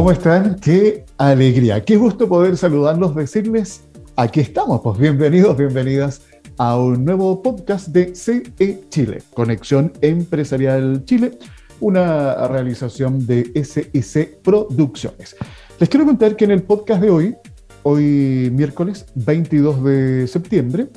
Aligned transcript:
¿Cómo 0.00 0.12
están? 0.12 0.58
Qué 0.58 1.04
alegría, 1.18 1.84
qué 1.84 1.98
gusto 1.98 2.26
poder 2.26 2.56
saludarlos, 2.56 3.14
decirles, 3.14 3.84
aquí 4.16 4.40
estamos, 4.40 4.80
pues 4.80 4.98
bienvenidos, 4.98 5.58
bienvenidas 5.58 6.22
a 6.56 6.78
un 6.78 7.04
nuevo 7.04 7.42
podcast 7.42 7.88
de 7.88 8.14
CE 8.14 8.80
Chile, 8.88 9.22
Conexión 9.34 9.92
Empresarial 10.00 11.04
Chile, 11.04 11.38
una 11.80 12.48
realización 12.48 13.26
de 13.26 13.52
SIC 13.62 14.38
Producciones. 14.38 15.36
Les 15.78 15.90
quiero 15.90 16.06
contar 16.06 16.34
que 16.34 16.46
en 16.46 16.52
el 16.52 16.62
podcast 16.62 17.02
de 17.02 17.10
hoy, 17.10 17.36
hoy 17.82 18.50
miércoles 18.54 19.04
22 19.16 19.84
de 19.84 20.26
septiembre, 20.26 20.88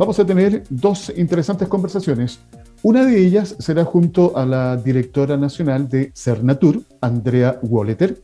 vamos 0.00 0.18
a 0.18 0.26
tener 0.26 0.64
dos 0.68 1.12
interesantes 1.16 1.68
conversaciones. 1.68 2.40
Una 2.82 3.04
de 3.04 3.18
ellas 3.18 3.54
será 3.60 3.84
junto 3.84 4.36
a 4.36 4.44
la 4.44 4.76
directora 4.76 5.36
nacional 5.36 5.88
de 5.88 6.10
Cernatur, 6.12 6.82
Andrea 7.00 7.60
Wolleter, 7.62 8.20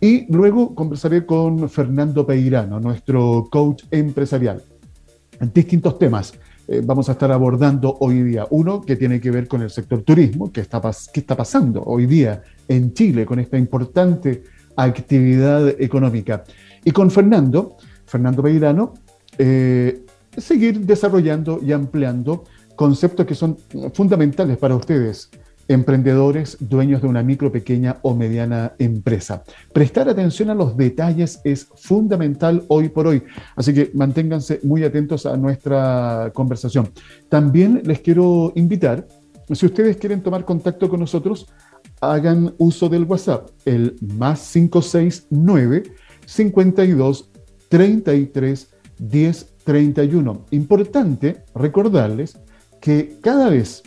y 0.00 0.32
luego 0.32 0.74
conversaré 0.74 1.26
con 1.26 1.68
Fernando 1.68 2.26
Peirano, 2.26 2.78
nuestro 2.80 3.48
coach 3.50 3.84
empresarial. 3.90 4.62
Distintos 5.52 5.98
temas 5.98 6.32
eh, 6.70 6.82
vamos 6.84 7.08
a 7.08 7.12
estar 7.12 7.32
abordando 7.32 7.96
hoy 8.00 8.22
día. 8.22 8.46
Uno 8.50 8.82
que 8.82 8.94
tiene 8.96 9.20
que 9.20 9.30
ver 9.30 9.48
con 9.48 9.62
el 9.62 9.70
sector 9.70 10.02
turismo, 10.02 10.52
qué 10.52 10.60
está, 10.60 10.82
qué 11.12 11.20
está 11.20 11.34
pasando 11.34 11.82
hoy 11.82 12.04
día 12.04 12.42
en 12.68 12.92
Chile 12.92 13.24
con 13.24 13.38
esta 13.38 13.56
importante 13.56 14.42
actividad 14.76 15.68
económica. 15.80 16.44
Y 16.84 16.90
con 16.90 17.10
Fernando, 17.10 17.76
Fernando 18.04 18.42
Peirano, 18.42 18.92
eh, 19.38 20.04
seguir 20.36 20.80
desarrollando 20.80 21.58
y 21.62 21.72
ampliando 21.72 22.44
conceptos 22.76 23.24
que 23.24 23.34
son 23.34 23.56
fundamentales 23.94 24.58
para 24.58 24.76
ustedes, 24.76 25.30
emprendedores, 25.68 26.56
dueños 26.60 27.02
de 27.02 27.08
una 27.08 27.22
micro, 27.22 27.52
pequeña 27.52 27.98
o 28.02 28.14
mediana 28.14 28.72
empresa. 28.78 29.44
Prestar 29.72 30.08
atención 30.08 30.50
a 30.50 30.54
los 30.54 30.76
detalles 30.76 31.40
es 31.44 31.68
fundamental 31.76 32.64
hoy 32.68 32.88
por 32.88 33.06
hoy, 33.06 33.22
así 33.54 33.72
que 33.74 33.90
manténganse 33.94 34.60
muy 34.62 34.82
atentos 34.82 35.26
a 35.26 35.36
nuestra 35.36 36.30
conversación. 36.34 36.90
También 37.28 37.82
les 37.84 38.00
quiero 38.00 38.52
invitar, 38.56 39.06
si 39.52 39.66
ustedes 39.66 39.96
quieren 39.98 40.22
tomar 40.22 40.44
contacto 40.44 40.88
con 40.88 41.00
nosotros, 41.00 41.48
hagan 42.00 42.54
uso 42.58 42.88
del 42.88 43.04
WhatsApp, 43.04 43.50
el 43.64 43.96
más 44.00 44.50
569 44.52 45.82
52 46.26 47.30
33 47.68 48.74
10 48.98 49.54
31. 49.64 50.46
Importante 50.50 51.44
recordarles 51.54 52.38
que 52.80 53.18
cada 53.20 53.50
vez 53.50 53.82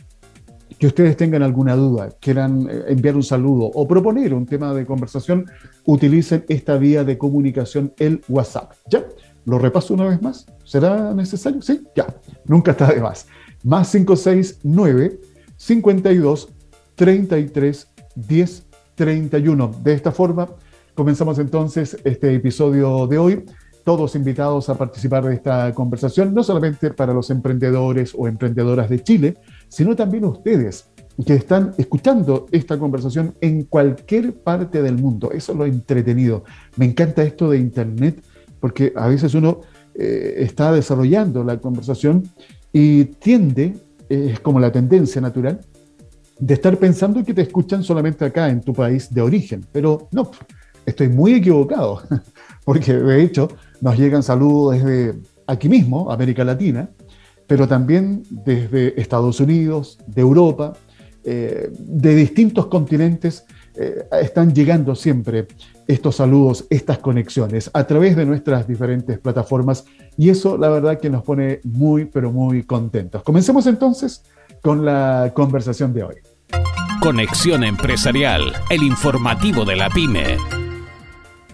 que 0.77 0.87
ustedes 0.87 1.17
tengan 1.17 1.43
alguna 1.43 1.75
duda, 1.75 2.09
quieran 2.19 2.67
eh, 2.69 2.83
enviar 2.87 3.15
un 3.15 3.23
saludo 3.23 3.65
o 3.73 3.87
proponer 3.87 4.33
un 4.33 4.45
tema 4.45 4.73
de 4.73 4.85
conversación, 4.85 5.45
utilicen 5.85 6.45
esta 6.49 6.77
vía 6.77 7.03
de 7.03 7.17
comunicación, 7.17 7.93
el 7.97 8.21
WhatsApp. 8.27 8.73
¿Ya? 8.89 9.05
¿Lo 9.45 9.57
repaso 9.57 9.93
una 9.93 10.05
vez 10.05 10.21
más? 10.21 10.45
¿Será 10.63 11.13
necesario? 11.13 11.61
Sí, 11.61 11.81
ya. 11.95 12.07
Nunca 12.45 12.71
está 12.71 12.93
de 12.93 13.01
más. 13.01 13.27
Más 13.63 13.91
569 13.91 15.19
52 15.57 16.49
33 16.95 17.87
10 18.15 18.63
31. 18.95 19.71
De 19.83 19.93
esta 19.93 20.11
forma, 20.11 20.47
comenzamos 20.93 21.39
entonces 21.39 21.97
este 22.03 22.35
episodio 22.35 23.07
de 23.07 23.17
hoy 23.17 23.45
todos 23.83 24.15
invitados 24.15 24.69
a 24.69 24.75
participar 24.75 25.25
de 25.25 25.35
esta 25.35 25.73
conversación, 25.73 26.33
no 26.33 26.43
solamente 26.43 26.91
para 26.91 27.13
los 27.13 27.29
emprendedores 27.29 28.13
o 28.15 28.27
emprendedoras 28.27 28.89
de 28.89 29.01
Chile, 29.01 29.37
sino 29.71 29.95
también 29.95 30.25
ustedes 30.25 30.85
que 31.25 31.33
están 31.33 31.73
escuchando 31.77 32.45
esta 32.51 32.77
conversación 32.77 33.33
en 33.39 33.63
cualquier 33.63 34.33
parte 34.33 34.81
del 34.81 34.97
mundo. 34.97 35.31
Eso 35.31 35.53
es 35.53 35.57
lo 35.57 35.65
entretenido. 35.65 36.43
Me 36.75 36.85
encanta 36.85 37.23
esto 37.23 37.49
de 37.49 37.57
Internet 37.57 38.21
porque 38.59 38.91
a 38.95 39.07
veces 39.07 39.33
uno 39.33 39.61
eh, 39.95 40.35
está 40.39 40.73
desarrollando 40.73 41.43
la 41.43 41.57
conversación 41.57 42.23
y 42.73 43.05
tiende, 43.05 43.77
es 44.09 44.39
como 44.41 44.59
la 44.59 44.71
tendencia 44.71 45.21
natural, 45.21 45.61
de 46.37 46.53
estar 46.53 46.75
pensando 46.77 47.23
que 47.23 47.33
te 47.33 47.43
escuchan 47.43 47.81
solamente 47.81 48.25
acá 48.25 48.49
en 48.49 48.61
tu 48.61 48.73
país 48.73 49.13
de 49.13 49.21
origen. 49.21 49.65
Pero 49.71 50.09
no, 50.11 50.31
estoy 50.85 51.07
muy 51.07 51.35
equivocado, 51.35 52.01
porque 52.65 52.93
de 52.93 53.23
hecho 53.23 53.47
nos 53.79 53.97
llegan 53.97 54.21
saludos 54.21 54.75
desde 54.75 55.19
aquí 55.47 55.69
mismo, 55.69 56.11
América 56.11 56.43
Latina, 56.43 56.89
pero 57.51 57.67
también 57.67 58.23
desde 58.29 58.97
Estados 59.01 59.41
Unidos, 59.41 59.97
de 60.07 60.21
Europa, 60.21 60.71
eh, 61.25 61.69
de 61.77 62.15
distintos 62.15 62.67
continentes, 62.67 63.43
eh, 63.75 64.05
están 64.21 64.53
llegando 64.53 64.95
siempre 64.95 65.47
estos 65.85 66.15
saludos, 66.15 66.65
estas 66.69 66.99
conexiones 66.99 67.69
a 67.73 67.83
través 67.85 68.15
de 68.15 68.25
nuestras 68.25 68.69
diferentes 68.69 69.19
plataformas 69.19 69.83
y 70.15 70.29
eso 70.29 70.57
la 70.57 70.69
verdad 70.69 70.97
que 70.97 71.09
nos 71.09 71.23
pone 71.23 71.59
muy, 71.65 72.05
pero 72.05 72.31
muy 72.31 72.63
contentos. 72.63 73.21
Comencemos 73.21 73.67
entonces 73.67 74.23
con 74.61 74.85
la 74.85 75.33
conversación 75.33 75.93
de 75.93 76.03
hoy. 76.03 76.15
Conexión 77.01 77.65
Empresarial, 77.65 78.53
el 78.69 78.81
informativo 78.81 79.65
de 79.65 79.75
la 79.75 79.89
pyme. 79.89 80.60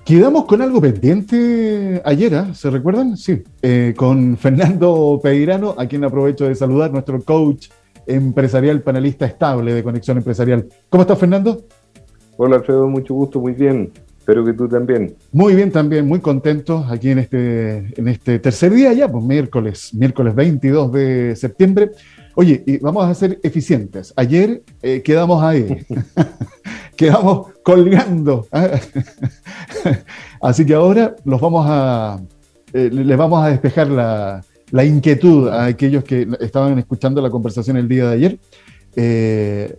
Quedamos 0.07 0.45
con 0.45 0.61
algo 0.61 0.79
pendiente 0.79 2.01
ayer, 2.05 2.33
¿eh? 2.33 2.53
¿se 2.53 2.69
recuerdan? 2.69 3.17
Sí, 3.17 3.43
eh, 3.61 3.93
con 3.93 4.37
Fernando 4.39 5.19
Peirano, 5.21 5.75
a 5.77 5.85
quien 5.85 6.05
aprovecho 6.05 6.47
de 6.47 6.55
saludar, 6.55 6.91
nuestro 6.91 7.21
coach 7.21 7.67
empresarial, 8.05 8.81
panelista 8.81 9.25
estable 9.25 9.73
de 9.73 9.83
Conexión 9.83 10.15
Empresarial. 10.15 10.65
¿Cómo 10.89 11.01
estás, 11.01 11.19
Fernando? 11.19 11.65
Hola, 12.37 12.55
Alfredo, 12.55 12.87
mucho 12.87 13.15
gusto, 13.15 13.41
muy 13.41 13.51
bien. 13.51 13.91
Espero 14.17 14.45
que 14.45 14.53
tú 14.53 14.69
también. 14.69 15.13
Muy 15.33 15.55
bien, 15.55 15.73
también, 15.73 16.07
muy 16.07 16.21
contentos 16.21 16.89
aquí 16.89 17.09
en 17.09 17.19
este, 17.19 17.93
en 17.99 18.07
este 18.07 18.39
tercer 18.39 18.71
día 18.71 18.93
ya, 18.93 19.11
pues 19.11 19.25
miércoles, 19.25 19.93
miércoles 19.93 20.33
22 20.35 20.89
de 20.93 21.35
septiembre. 21.35 21.91
Oye, 22.35 22.63
y 22.65 22.77
vamos 22.77 23.03
a 23.03 23.13
ser 23.13 23.41
eficientes. 23.43 24.13
Ayer 24.15 24.63
eh, 24.81 25.01
quedamos 25.01 25.43
ahí. 25.43 25.85
quedamos 26.97 27.53
colgando. 27.63 28.47
¿ah? 28.51 28.71
Así 30.41 30.65
que 30.65 30.73
ahora 30.73 31.15
los 31.23 31.39
vamos 31.39 31.65
a, 31.69 32.19
eh, 32.73 32.89
les 32.91 33.17
vamos 33.17 33.45
a 33.45 33.49
despejar 33.49 33.87
la, 33.87 34.43
inquietud 34.83 35.47
a 35.47 35.65
aquellos 35.65 36.03
que 36.03 36.27
estaban 36.41 36.77
escuchando 36.77 37.21
la 37.21 37.29
conversación 37.29 37.77
el 37.77 37.87
día 37.87 38.09
de 38.09 38.13
ayer. 38.13 38.39
Eh, 38.95 39.77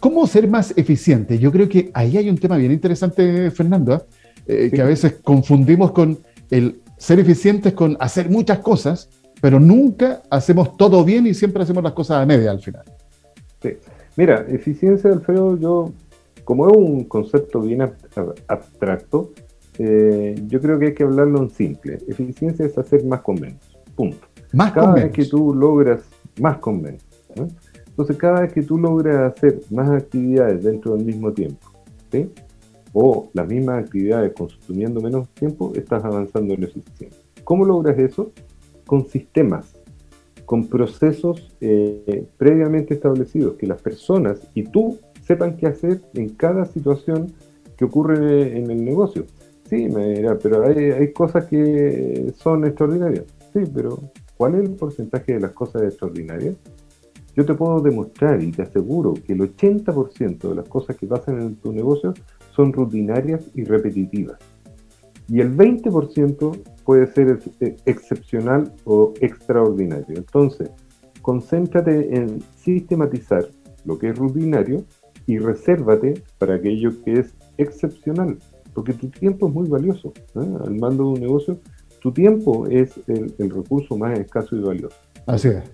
¿Cómo 0.00 0.26
ser 0.26 0.46
más 0.48 0.74
eficiente? 0.76 1.38
Yo 1.38 1.50
creo 1.50 1.68
que 1.68 1.90
ahí 1.94 2.18
hay 2.18 2.28
un 2.28 2.36
tema 2.36 2.56
bien 2.56 2.72
interesante, 2.72 3.50
Fernando, 3.50 4.06
eh, 4.46 4.70
que 4.72 4.82
a 4.82 4.84
veces 4.84 5.16
confundimos 5.22 5.92
con 5.92 6.18
el 6.50 6.80
ser 6.98 7.18
eficientes 7.20 7.72
con 7.72 7.96
hacer 8.00 8.28
muchas 8.28 8.58
cosas, 8.58 9.08
pero 9.40 9.58
nunca 9.58 10.22
hacemos 10.30 10.76
todo 10.76 11.04
bien 11.04 11.26
y 11.26 11.34
siempre 11.34 11.62
hacemos 11.62 11.82
las 11.82 11.92
cosas 11.92 12.22
a 12.22 12.26
media 12.26 12.50
al 12.50 12.60
final. 12.60 12.84
Sí. 13.62 13.70
Mira, 14.16 14.46
eficiencia, 14.48 15.10
Alfredo, 15.10 15.58
yo 15.58 15.92
como 16.46 16.68
es 16.68 16.76
un 16.76 17.04
concepto 17.06 17.60
bien 17.60 17.82
abstracto, 17.82 19.32
eh, 19.80 20.40
yo 20.46 20.60
creo 20.60 20.78
que 20.78 20.86
hay 20.86 20.94
que 20.94 21.02
hablarlo 21.02 21.42
en 21.42 21.50
simple. 21.50 21.98
Eficiencia 22.06 22.64
es 22.64 22.78
hacer 22.78 23.04
más 23.04 23.22
con 23.22 23.40
menos. 23.40 23.58
Punto. 23.96 24.28
Más 24.52 24.70
cada 24.70 24.94
vez 24.94 25.10
que 25.10 25.24
tú 25.24 25.52
logras 25.52 26.02
más 26.40 26.58
con 26.58 26.80
menos. 26.80 27.04
Entonces, 27.88 28.16
cada 28.16 28.42
vez 28.42 28.52
que 28.52 28.62
tú 28.62 28.78
logras 28.78 29.34
hacer 29.34 29.60
más 29.70 29.90
actividades 29.90 30.62
dentro 30.62 30.94
del 30.94 31.04
mismo 31.04 31.32
tiempo, 31.32 31.66
¿sí? 32.12 32.30
o 32.92 33.28
las 33.32 33.48
mismas 33.48 33.82
actividades 33.82 34.32
consumiendo 34.32 35.00
menos 35.00 35.28
tiempo, 35.30 35.72
estás 35.74 36.04
avanzando 36.04 36.54
en 36.54 36.62
eficiencia. 36.62 37.20
¿Cómo 37.42 37.64
logras 37.64 37.98
eso? 37.98 38.30
Con 38.86 39.04
sistemas, 39.06 39.74
con 40.44 40.68
procesos 40.68 41.52
eh, 41.60 42.24
previamente 42.38 42.94
establecidos, 42.94 43.56
que 43.56 43.66
las 43.66 43.82
personas 43.82 44.38
y 44.54 44.62
tú 44.62 45.00
sepan 45.26 45.56
qué 45.56 45.66
hacer 45.66 46.00
en 46.14 46.30
cada 46.30 46.64
situación 46.64 47.32
que 47.76 47.84
ocurre 47.84 48.56
en 48.56 48.70
el 48.70 48.84
negocio. 48.84 49.26
Sí, 49.68 49.88
me 49.88 50.14
dirá, 50.14 50.38
pero 50.38 50.64
hay, 50.64 51.12
cosas 51.12 51.46
que 51.46 52.32
son 52.36 52.64
extraordinarias. 52.64 53.24
Sí, 53.52 53.60
pero 53.74 53.98
¿cuál 54.36 54.54
es 54.54 54.68
el 54.68 54.76
porcentaje 54.76 55.34
de 55.34 55.40
las 55.40 55.52
cosas 55.52 55.82
extraordinarias? 55.82 56.56
Yo 57.34 57.44
te 57.44 57.54
puedo 57.54 57.80
demostrar 57.80 58.42
y 58.42 58.52
te 58.52 58.62
aseguro 58.62 59.14
que 59.14 59.32
el 59.32 59.40
80% 59.40 60.48
de 60.48 60.54
las 60.54 60.68
cosas 60.68 60.96
que 60.96 61.06
pasan 61.06 61.42
en 61.42 61.56
tu 61.56 61.72
negocio 61.72 62.14
son 62.54 62.72
rutinarias 62.72 63.44
y 63.54 63.64
repetitivas. 63.64 64.38
Y 65.28 65.40
el 65.40 65.54
20% 65.54 66.62
puede 66.84 67.08
ser 67.08 67.40
excepcional 67.84 68.72
o 68.84 69.12
extraordinario. 69.20 70.16
Entonces, 70.16 70.70
concéntrate 71.20 72.16
en 72.16 72.40
sistematizar 72.56 73.48
lo 73.84 73.98
que 73.98 74.10
es 74.10 74.18
rutinario 74.18 74.84
y 75.26 75.38
resérvate 75.38 76.22
para 76.38 76.54
aquello 76.54 76.90
que 77.04 77.20
es 77.20 77.34
excepcional, 77.58 78.38
porque 78.74 78.92
tu 78.92 79.08
tiempo 79.08 79.48
es 79.48 79.54
muy 79.54 79.68
valioso. 79.68 80.12
¿eh? 80.34 80.56
Al 80.64 80.74
mando 80.76 81.04
de 81.04 81.10
un 81.10 81.20
negocio, 81.20 81.58
tu 82.00 82.12
tiempo 82.12 82.66
es 82.66 82.92
el, 83.08 83.50
recurso 83.50 83.96
más 83.96 84.18
escaso 84.18 84.56
y 84.56 84.60
valioso. 84.60 84.96
Así 85.26 85.48
es. 85.48 85.64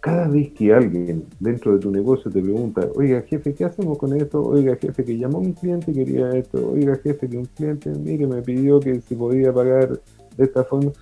cada 0.00 0.28
vez 0.28 0.50
que 0.52 0.72
alguien 0.72 1.24
dentro 1.40 1.72
de 1.72 1.78
tu 1.78 1.90
negocio 1.90 2.30
te 2.30 2.42
pregunta, 2.42 2.86
oiga 2.94 3.22
jefe, 3.22 3.54
¿qué 3.54 3.64
hacemos 3.64 3.96
con 3.96 4.14
esto? 4.14 4.42
Oiga 4.42 4.76
jefe, 4.76 5.04
que 5.04 5.16
llamó 5.16 5.40
mi 5.40 5.54
cliente 5.54 5.92
y 5.92 5.94
quería 5.94 6.30
esto. 6.30 6.72
Oiga 6.72 6.96
jefe, 6.96 7.28
que 7.28 7.38
un 7.38 7.46
cliente, 7.46 7.90
mire, 7.90 8.26
me 8.26 8.42
pidió 8.42 8.80
que 8.80 9.00
si 9.00 9.14
podía 9.14 9.52
pagar 9.52 10.00
de 10.36 10.44
esta 10.44 10.64
forma. 10.64 10.92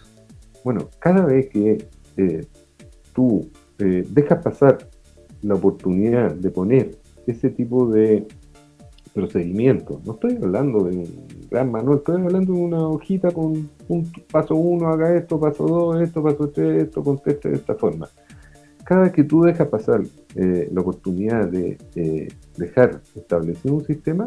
Bueno, 0.62 0.88
cada 0.98 1.24
vez 1.24 1.48
que 1.48 1.88
eh, 2.16 2.46
tú 3.14 3.48
eh, 3.78 4.04
dejas 4.08 4.42
pasar 4.42 4.78
la 5.42 5.54
oportunidad 5.54 6.34
de 6.34 6.50
poner 6.50 6.99
ese 7.26 7.50
tipo 7.50 7.86
de 7.88 8.26
procedimiento, 9.12 10.00
no 10.04 10.14
estoy 10.14 10.36
hablando 10.36 10.84
de 10.84 10.98
un 10.98 11.26
gran 11.50 11.70
manual, 11.70 11.98
estoy 11.98 12.20
hablando 12.22 12.52
de 12.52 12.60
una 12.60 12.86
hojita 12.86 13.30
con 13.32 13.68
un 13.88 14.12
paso 14.30 14.54
uno, 14.54 14.88
haga 14.88 15.14
esto, 15.16 15.40
paso 15.40 15.66
dos, 15.66 16.00
esto, 16.00 16.22
paso 16.22 16.48
tres, 16.48 16.84
esto, 16.84 17.02
conteste 17.02 17.48
de 17.48 17.56
esta 17.56 17.74
forma 17.74 18.08
cada 18.90 19.12
que 19.12 19.22
tú 19.22 19.42
dejas 19.42 19.68
pasar 19.68 20.02
eh, 20.34 20.68
la 20.72 20.80
oportunidad 20.80 21.46
de 21.46 21.78
dejar 22.56 23.00
establecido 23.14 23.76
un 23.76 23.84
sistema, 23.84 24.26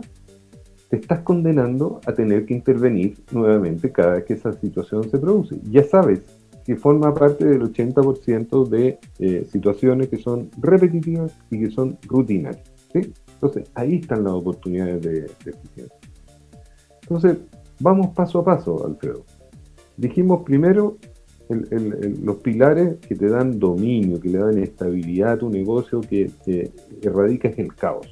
te 0.90 0.96
estás 0.96 1.20
condenando 1.20 2.00
a 2.06 2.14
tener 2.14 2.46
que 2.46 2.54
intervenir 2.54 3.18
nuevamente 3.34 3.92
cada 3.92 4.14
vez 4.14 4.24
que 4.24 4.36
esa 4.36 4.54
situación 4.54 5.10
se 5.10 5.18
produce. 5.18 5.60
Ya 5.70 5.84
sabes 5.84 6.22
que 6.66 6.78
forma 6.78 7.14
parte 7.14 7.46
del 7.46 7.62
80% 7.62 8.70
de 8.70 9.00
eh, 9.20 9.46
situaciones 9.52 10.08
que 10.08 10.18
son 10.18 10.50
repetitivas 10.62 11.36
y 11.52 11.60
que 11.60 11.70
son 11.70 11.98
rutinarias. 12.08 12.73
Entonces, 12.94 13.70
ahí 13.74 13.96
están 13.96 14.24
las 14.24 14.34
oportunidades 14.34 15.02
de, 15.02 15.12
de 15.22 15.52
eficiencia. 15.52 16.00
Entonces, 17.02 17.38
vamos 17.80 18.16
paso 18.16 18.40
a 18.40 18.46
paso, 18.46 18.86
Alfredo. 18.86 19.24
Dijimos 19.98 20.44
primero 20.44 20.98
los 21.50 22.38
pilares 22.38 22.98
que 22.98 23.16
te 23.16 23.28
dan 23.28 23.60
dominio, 23.60 24.20
que 24.20 24.30
le 24.30 24.40
dan 24.40 24.58
estabilidad 24.58 25.34
a 25.34 25.38
tu 25.38 25.50
negocio, 25.50 26.02
que, 26.02 26.32
erradicas 27.02 27.58
el 27.58 27.76
caos. 27.76 28.08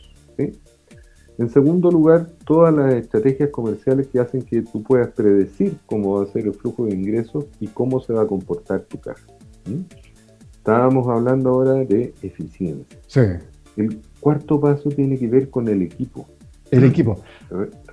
En 1.38 1.50
segundo 1.50 1.89
lugar, 1.89 2.28
todas 2.45 2.74
las 2.74 2.94
estrategias 2.94 3.50
comerciales 3.50 4.07
que 4.07 4.19
hacen 4.19 4.42
que 4.42 4.62
tú 4.62 4.83
puedas 4.83 5.10
predecir 5.10 5.78
cómo 5.86 6.18
va 6.18 6.24
a 6.24 6.28
ser 6.28 6.45
el 6.45 6.54
flujo 6.54 6.86
de 6.86 6.94
ingresos 6.94 7.45
y 7.60 7.68
cómo 7.68 8.00
se 8.01 8.13
va 8.13 8.24
a 8.24 8.28
comportar 8.28 8.81
tu 8.81 9.00
caja. 9.00 9.25
Estábamos 10.51 11.07
hablando 11.07 11.50
ahora 11.50 11.74
de 11.74 12.13
eficiencia. 12.22 13.00
Sí. 13.07 13.22
El 13.78 14.00
cuarto 14.21 14.62
paso 14.62 14.89
tiene 14.89 15.18
que 15.18 15.27
ver 15.27 15.50
con 15.50 15.68
el 15.68 15.81
equipo. 15.81 16.27
El 16.71 16.85
equipo. 16.85 17.21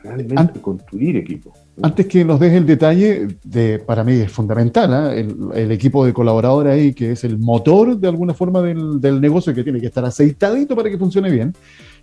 Realmente 0.05 0.61
construir 0.61 1.17
equipo. 1.17 1.53
Antes 1.83 2.07
que 2.07 2.25
nos 2.25 2.39
des 2.39 2.53
el 2.53 2.65
detalle, 2.65 3.27
de, 3.43 3.81
para 3.81 4.05
mí 4.05 4.13
es 4.13 4.31
fundamental, 4.31 4.95
¿ah? 4.95 5.15
el, 5.15 5.73
equipo 5.73 6.07
de 6.07 6.13
colaboradores 6.13 6.73
ahí, 6.73 6.95
que 6.95 7.13
es 7.13 7.25
el 7.25 7.39
motor 7.39 7.99
de 7.99 8.07
alguna 8.07 8.35
forma 8.35 8.63
del, 8.63 9.01
del, 9.01 9.21
negocio, 9.21 9.53
que 9.53 9.65
tiene 9.65 9.81
que 9.81 9.87
estar 9.87 10.05
aceitadito 10.05 10.77
para 10.77 10.89
que 10.89 10.97
funcione 10.97 11.29
bien. 11.31 11.53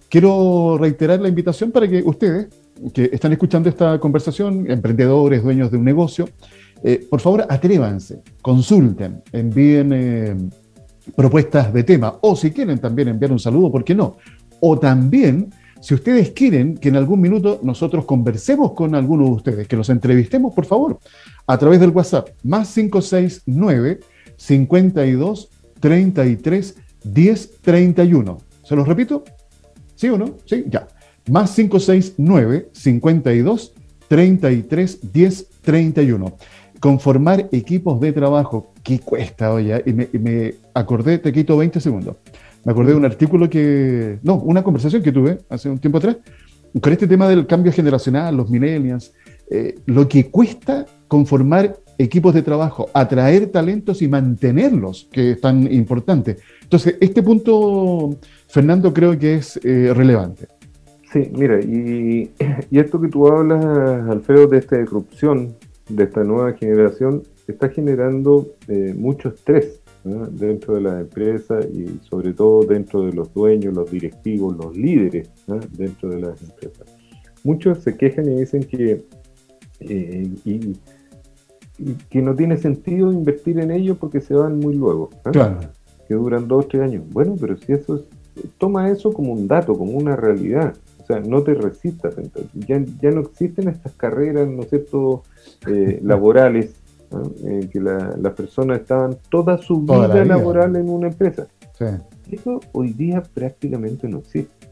Quiero 0.10 0.78
reiterar 0.78 1.22
la 1.22 1.30
invitación 1.30 1.72
para 1.72 1.88
que 1.88 2.04
ustedes, 2.06 2.50
que 2.94 3.10
están 3.12 3.32
escuchando 3.32 3.70
esta 3.70 3.98
conversación, 4.00 4.70
emprendedores, 4.70 5.42
dueños 5.42 5.72
de 5.72 5.78
un 5.78 5.86
negocio, 5.86 6.28
eh, 6.84 7.06
por 7.10 7.22
favor 7.22 7.46
atrévanse, 7.50 8.22
consulten, 8.42 9.24
envíen 9.32 9.94
eh, 9.94 10.36
propuestas 11.16 11.74
de 11.74 11.84
tema, 11.84 12.18
o 12.22 12.36
si 12.36 12.52
quieren 12.52 12.80
también 12.80 13.10
enviar 13.10 13.32
un 13.32 13.40
saludo, 13.40 13.72
¿por 13.72 13.84
qué 13.84 13.94
no? 13.94 14.18
O 14.60 14.80
también 14.80 15.52
si 15.82 15.94
ustedes 15.94 16.32
quieren 16.32 16.78
que 16.78 16.90
en 16.90 16.96
algún 16.96 17.22
minuto 17.22 17.60
nosotros 17.62 18.06
conversemos 18.06 18.72
con 18.72 18.96
alguno 18.96 19.26
de 19.26 19.32
ustedes, 19.32 19.68
que 19.68 19.76
los 19.76 19.90
entrevistemos, 19.90 20.54
por 20.54 20.66
favor, 20.66 21.00
a 21.46 21.58
través 21.58 21.80
del 21.80 21.92
WhatsApp, 21.92 22.30
más 22.44 22.74
569 22.74 24.00
52 24.38 25.50
33 25.80 26.76
10 27.04 27.62
31. 27.62 28.38
¿Se 28.64 28.76
los 28.76 28.88
repito? 28.88 29.24
¿Sí 29.96 30.10
o 30.10 30.18
no? 30.18 30.38
Sí, 30.46 30.66
ya. 30.68 30.88
Más 31.30 31.54
569 31.54 32.70
52 32.74 33.74
33 34.08 35.14
10 35.14 35.48
31. 35.62 36.38
Conformar 36.80 37.48
equipos 37.52 38.00
de 38.00 38.12
trabajo, 38.12 38.74
¿qué 38.86 39.00
cuesta, 39.00 39.52
oye? 39.52 39.84
Y 39.86 39.92
me, 39.92 40.08
me 40.14 40.54
acordé, 40.74 41.18
te 41.18 41.34
quito 41.34 41.58
20 41.58 41.82
segundos 41.82 42.16
me 42.66 42.72
acordé 42.72 42.92
de 42.92 42.98
un 42.98 43.06
artículo 43.06 43.50
que, 43.50 44.18
no, 44.24 44.36
una 44.36 44.64
conversación 44.64 45.04
que 45.04 45.12
tuve 45.12 45.38
hace 45.50 45.70
un 45.70 45.78
tiempo 45.78 46.00
atrás, 46.00 46.18
con 46.82 46.92
este 46.92 47.08
tema 47.08 47.30
del 47.30 47.46
cambio 47.46 47.72
generacional, 47.72 48.36
los 48.36 48.50
millennials, 48.50 49.14
eh, 49.50 49.76
lo 49.86 50.10
que 50.10 50.30
cuesta 50.30 50.86
conformar 51.08 51.78
equipos 52.00 52.34
de 52.34 52.42
trabajo, 52.42 52.90
atraer 52.94 53.52
talentos 53.52 54.02
y 54.02 54.08
mantenerlos, 54.08 55.08
que 55.12 55.32
es 55.32 55.42
tan 55.42 55.72
importante. 55.72 56.38
Entonces, 56.64 56.98
este 57.00 57.22
punto, 57.22 58.18
Fernando, 58.48 58.92
creo 58.92 59.18
que 59.18 59.36
es 59.36 59.58
eh, 59.64 59.94
relevante. 59.94 60.48
Sí, 61.14 61.30
mira, 61.34 61.62
y, 61.62 62.32
esto 62.72 63.00
que 63.00 63.08
tú 63.08 63.28
hablas, 63.28 63.64
Alfredo, 64.10 64.48
de 64.48 64.58
esta 64.58 64.78
disrupción, 64.78 65.56
de 65.88 66.04
esta 66.04 66.24
nueva 66.24 66.54
generación, 66.54 67.22
está 67.48 67.70
generando 67.70 68.48
eh, 68.68 68.94
mucho 68.98 69.30
estrés 69.30 69.82
dentro 70.04 70.76
de 70.76 70.82
la 70.82 71.00
empresa 71.00 71.60
y 71.62 72.00
sobre 72.08 72.34
todo 72.34 72.64
dentro 72.64 73.02
de 73.06 73.14
los 73.14 73.34
dueños, 73.34 73.74
los 73.74 73.90
directivos, 73.90 74.56
los 74.56 74.78
líderes 74.78 75.30
dentro 75.72 76.10
de 76.10 76.22
las 76.22 76.42
empresas. 76.44 76.96
Muchos 77.44 77.80
se 77.80 77.98
quejan 77.98 78.32
y 78.32 78.40
dicen 78.40 78.64
que, 78.64 79.04
eh, 79.80 80.30
y, 80.46 80.78
que 82.10 82.22
no 82.22 82.36
tiene 82.36 82.58
sentido 82.58 83.12
invertir 83.12 83.60
en 83.60 83.72
ellos 83.72 83.98
porque 83.98 84.22
se 84.22 84.36
van 84.36 84.60
muy 84.60 84.76
luego, 84.76 85.10
que 86.08 86.14
duran 86.14 86.48
dos 86.48 86.66
o 86.66 86.68
tres 86.68 86.84
años. 86.84 87.04
Bueno, 87.10 87.36
pero 87.40 87.58
si 87.58 87.74
eso 87.74 87.96
es, 87.96 88.04
toma 88.60 88.92
eso 88.92 89.12
como 89.12 89.34
un 89.34 89.48
dato, 89.48 89.74
como 89.74 89.94
una 89.94 90.16
realidad. 90.16 90.76
O 91.02 91.06
sea, 91.06 91.20
no 91.20 91.44
te 91.44 91.54
resistas. 91.54 92.18
Entonces. 92.18 92.52
Ya, 92.68 92.84
ya 93.02 93.12
no 93.12 93.22
existen 93.22 93.70
estas 93.70 93.94
carreras, 93.94 94.48
¿no 94.48 94.64
es 94.64 94.70
cierto?, 94.70 95.24
eh, 95.68 96.00
laborales 96.04 96.76
en 97.44 97.70
que 97.70 97.80
las 97.80 98.34
personas 98.34 98.82
estaban 98.82 99.18
toda 99.30 99.58
su 99.58 99.82
vida, 99.82 100.26
laboral 100.26 100.76
en 100.76 100.90
una 100.90 101.08
empresa. 101.08 101.48
Eso 102.32 102.60
hoy 102.72 102.94
día 102.94 103.22
prácticamente 103.34 104.08
no 104.08 104.20
existe. 104.20 104.68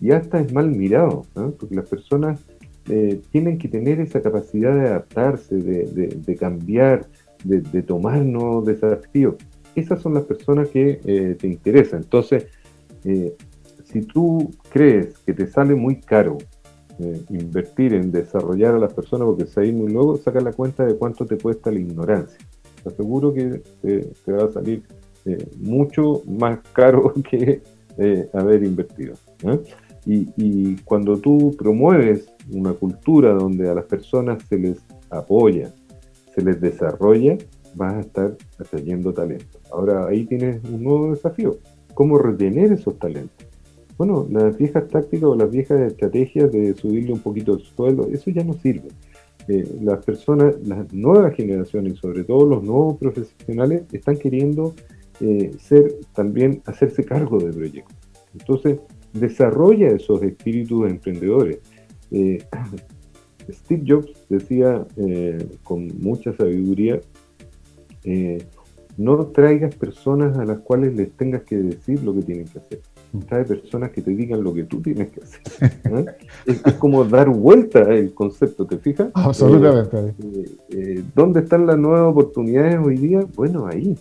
Y 0.00 0.12
hasta 0.12 0.40
es 0.40 0.52
mal 0.52 0.70
mirado, 0.70 1.22
porque 1.34 1.74
las 1.74 1.88
personas 1.88 2.40
eh, 2.88 3.20
tienen 3.30 3.58
que 3.58 3.68
tener 3.68 4.00
esa 4.00 4.20
capacidad 4.20 4.74
de 4.74 4.88
adaptarse, 4.88 5.56
de, 5.56 6.36
cambiar, 6.36 7.06
de, 7.44 7.82
tomar 7.82 8.22
nuevos 8.22 8.66
desafíos. 8.66 9.36
Esas 9.74 10.00
son 10.02 10.14
las 10.14 10.24
personas 10.24 10.68
que 10.68 11.00
eh, 11.04 11.36
te 11.38 11.48
interesan. 11.48 12.02
Entonces, 12.02 12.46
eh, 13.04 13.34
si 13.84 14.02
tú 14.02 14.50
crees 14.70 15.18
que 15.18 15.32
te 15.32 15.46
sale 15.46 15.74
muy 15.74 16.00
caro 16.00 16.38
eh, 17.00 17.22
invertir 17.30 17.94
en 17.94 18.12
desarrollar 18.12 18.74
a 18.74 18.78
las 18.78 18.94
personas 18.94 19.26
porque 19.26 19.46
se 19.46 19.72
muy 19.72 19.92
luego, 19.92 20.16
saca 20.16 20.40
la 20.40 20.52
cuenta 20.52 20.84
de 20.84 20.96
cuánto 20.96 21.26
te 21.26 21.36
cuesta 21.36 21.72
la 21.72 21.80
ignorancia. 21.80 22.38
Te 22.82 22.88
aseguro 22.88 23.32
que 23.32 23.62
te, 23.82 24.32
va 24.32 24.44
a 24.44 24.52
salir 24.52 24.82
eh, 25.24 25.44
mucho 25.58 26.22
más 26.26 26.60
caro 26.72 27.12
que 27.30 27.62
eh, 27.98 28.28
haber 28.32 28.62
invertido. 28.62 29.14
Y, 30.06 30.28
y, 30.36 30.76
cuando 30.84 31.18
tú 31.18 31.56
promueves 31.58 32.32
una 32.52 32.74
cultura 32.74 33.32
donde 33.32 33.68
a 33.68 33.74
las 33.74 33.86
personas 33.86 34.42
se 34.48 34.58
les 34.58 34.78
apoya, 35.10 35.72
se 36.34 36.42
les 36.42 36.60
desarrolla, 36.60 37.38
vas 37.74 37.94
a 37.94 38.00
estar 38.00 38.36
atrayendo 38.58 39.12
talento. 39.12 39.58
Ahora 39.72 40.06
ahí 40.06 40.24
tienes 40.26 40.62
un 40.64 40.84
nuevo 40.84 41.10
desafío, 41.10 41.58
cómo 41.94 42.18
retener 42.18 42.72
esos 42.72 42.98
talentos. 42.98 43.43
Bueno, 43.96 44.26
las 44.28 44.56
viejas 44.58 44.88
tácticas 44.88 45.24
o 45.24 45.36
las 45.36 45.50
viejas 45.50 45.80
estrategias 45.80 46.50
de 46.50 46.74
subirle 46.74 47.12
un 47.12 47.20
poquito 47.20 47.54
el 47.54 47.60
sueldo, 47.60 48.08
eso 48.10 48.30
ya 48.30 48.42
no 48.42 48.54
sirve. 48.54 48.88
Eh, 49.46 49.78
las 49.82 50.04
personas, 50.04 50.56
las 50.66 50.92
nuevas 50.92 51.34
generaciones, 51.34 51.98
sobre 51.98 52.24
todo 52.24 52.44
los 52.46 52.64
nuevos 52.64 52.98
profesionales, 52.98 53.84
están 53.92 54.16
queriendo 54.16 54.74
eh, 55.20 55.52
ser 55.60 55.94
también 56.12 56.60
hacerse 56.66 57.04
cargo 57.04 57.38
del 57.38 57.54
proyecto. 57.54 57.94
Entonces, 58.32 58.80
desarrolla 59.12 59.88
esos 59.88 60.22
espíritus 60.22 60.90
emprendedores. 60.90 61.58
Eh, 62.10 62.38
Steve 63.48 63.84
Jobs 63.86 64.26
decía 64.30 64.86
con 65.62 65.88
mucha 66.00 66.34
sabiduría, 66.34 66.98
no 68.96 69.26
traigas 69.26 69.74
personas 69.74 70.38
a 70.38 70.46
las 70.46 70.60
cuales 70.60 70.96
les 70.96 71.12
tengas 71.12 71.42
que 71.42 71.56
decir 71.56 72.02
lo 72.02 72.14
que 72.14 72.22
tienen 72.22 72.46
que 72.46 72.58
hacer 72.58 72.80
trae 73.20 73.44
personas 73.44 73.90
que 73.90 74.02
te 74.02 74.10
digan 74.10 74.42
lo 74.42 74.52
que 74.52 74.64
tú 74.64 74.80
tienes 74.80 75.10
que 75.10 75.20
hacer. 75.22 75.72
¿eh? 75.84 76.06
es, 76.46 76.60
como 76.74 77.04
dar 77.04 77.28
vuelta 77.28 77.80
el 77.94 78.12
concepto, 78.12 78.66
¿te 78.66 78.78
fijas? 78.78 79.10
Absolutamente. 79.14 79.98
Eh, 79.98 80.14
eh, 80.18 80.56
eh, 80.70 81.04
¿Dónde 81.14 81.40
están 81.40 81.66
las 81.66 81.78
nuevas 81.78 82.10
oportunidades 82.10 82.78
hoy 82.82 82.96
día? 82.96 83.24
Bueno, 83.34 83.66
ahí. 83.66 83.96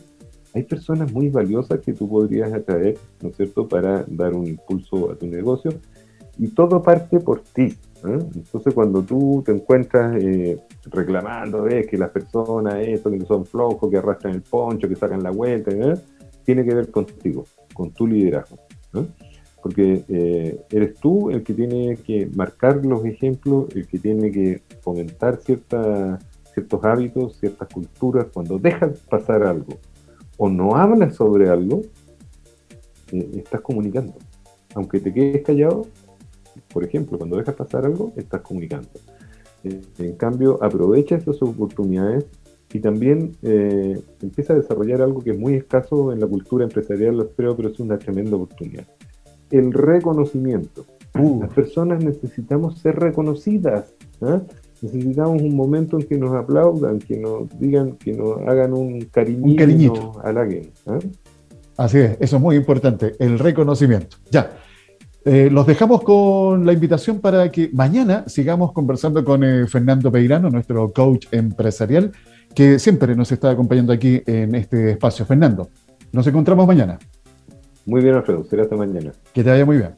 Hay 0.56 0.64
personas 0.64 1.12
muy 1.12 1.30
valiosas 1.30 1.80
que 1.80 1.94
tú 1.94 2.08
podrías 2.08 2.54
atraer, 2.54 2.98
¿no 3.22 3.30
es 3.30 3.38
cierto?, 3.38 3.68
para 3.68 4.06
dar 4.08 4.36
un 4.36 4.48
impulso 4.48 5.12
a 5.12 5.16
tu 5.16 5.26
negocio. 5.26 5.72
Y 6.38 6.48
todo 6.50 6.82
parte 6.82 7.20
por 7.20 7.42
ti. 7.42 7.76
Entonces, 8.04 8.74
cuando 8.74 9.02
tú 9.02 9.42
te 9.46 9.52
encuentras 9.52 10.22
reclamando, 10.92 11.64
ves 11.64 11.88
que 11.88 11.98
las 11.98 12.10
personas, 12.10 12.76
esto, 12.86 13.10
que 13.10 13.22
son 13.22 13.46
flojos, 13.46 13.90
que 13.90 13.98
arrastran 13.98 14.36
el 14.36 14.42
poncho, 14.42 14.90
que 14.90 14.96
sacan 14.96 15.24
la 15.24 15.32
vuelta, 15.32 15.72
tiene 16.44 16.66
que 16.66 16.76
ver 16.76 16.92
contigo, 16.92 17.46
con 17.74 17.92
tu 17.92 18.06
liderazgo. 18.06 18.58
Porque 19.62 20.04
eh, 20.10 20.62
eres 20.72 20.96
tú 20.96 21.30
el 21.30 21.44
que 21.44 21.54
tiene 21.54 21.98
que 21.98 22.26
marcar 22.36 22.86
los 22.86 23.06
ejemplos, 23.06 23.74
el 23.76 23.88
que 23.88 23.98
tiene 23.98 24.32
que 24.32 24.62
fomentar 24.82 25.40
cierta, 25.42 26.20
ciertos 26.54 26.84
hábitos, 26.84 27.38
ciertas 27.40 27.70
culturas. 27.70 28.28
Cuando 28.34 28.60
dejas 28.60 29.00
pasar 29.10 29.44
algo 29.44 29.78
o 30.38 30.50
no 30.50 30.76
hablas 30.76 31.16
sobre 31.16 31.50
algo, 31.50 31.82
eh, 33.12 33.30
estás 33.38 33.62
comunicando. 33.62 34.16
Aunque 34.76 35.00
te 35.00 35.14
quedes 35.14 35.44
callado, 35.44 35.88
por 36.74 36.84
ejemplo, 36.84 37.18
cuando 37.18 37.38
dejas 37.38 37.56
pasar 37.56 37.86
algo, 37.86 38.12
estás 38.18 38.42
comunicando. 38.42 38.90
Eh, 39.64 39.82
en 40.00 40.16
cambio, 40.16 40.62
aprovecha 40.62 41.16
esas 41.16 41.42
oportunidades 41.42 42.26
y 42.74 42.80
también 42.80 43.34
eh, 43.44 44.02
empieza 44.22 44.54
a 44.54 44.56
desarrollar 44.56 45.02
algo 45.02 45.22
que 45.22 45.32
es 45.32 45.40
muy 45.40 45.54
escaso 45.54 46.12
en 46.12 46.20
la 46.20 46.28
cultura 46.28 46.64
empresarial, 46.64 47.30
creo, 47.38 47.56
pero 47.56 47.70
es 47.70 47.80
una 47.80 48.00
tremenda 48.00 48.36
oportunidad. 48.36 48.86
El 49.52 49.72
reconocimiento. 49.72 50.86
Uh. 51.18 51.42
Las 51.42 51.54
personas 51.54 52.04
necesitamos 52.04 52.80
ser 52.80 52.96
reconocidas. 52.96 53.94
¿ah? 54.22 54.42
Necesitamos 54.82 55.42
un 55.44 55.56
momento 55.56 56.00
en 56.00 56.08
que 56.08 56.18
nos 56.18 56.34
aplaudan, 56.34 56.98
que 56.98 57.18
nos 57.18 57.48
digan, 57.60 57.94
que 57.98 58.14
nos 58.14 58.42
hagan 58.42 58.74
un 58.74 59.02
cariñito, 59.02 59.48
un 59.48 59.56
cariñito. 59.56 60.12
halaguen. 60.24 60.72
¿ah? 60.88 61.00
Así 61.78 62.00
es, 62.00 62.18
eso 62.20 62.38
es 62.38 62.42
muy 62.42 62.56
importante, 62.56 63.14
el 63.20 63.38
reconocimiento. 63.38 64.18
Ya, 64.32 64.58
eh, 65.26 65.50
los 65.52 65.66
dejamos 65.66 66.02
con 66.04 66.66
la 66.66 66.74
invitación 66.74 67.20
para 67.20 67.50
que 67.50 67.70
mañana 67.72 68.26
sigamos 68.28 68.74
conversando 68.74 69.24
con 69.24 69.44
eh, 69.44 69.68
Fernando 69.68 70.12
Peirano, 70.12 70.50
nuestro 70.50 70.92
coach 70.92 71.28
empresarial, 71.32 72.12
que 72.56 72.80
siempre 72.80 73.16
nos 73.16 73.32
está 73.32 73.52
acompañando 73.52 73.94
aquí 73.94 74.22
en 74.26 74.56
este 74.56 74.92
espacio. 74.92 75.26
Fernando, 75.26 75.70
nos 76.12 76.26
encontramos 76.28 76.68
mañana. 76.68 77.00
Muy 77.86 78.02
bien, 78.02 78.16
Alfredo, 78.16 78.44
será 78.46 78.64
hasta 78.64 78.76
mañana. 78.76 79.12
Que 79.34 79.44
te 79.44 79.50
vaya 79.50 79.66
muy 79.66 79.78
bien. 79.78 79.96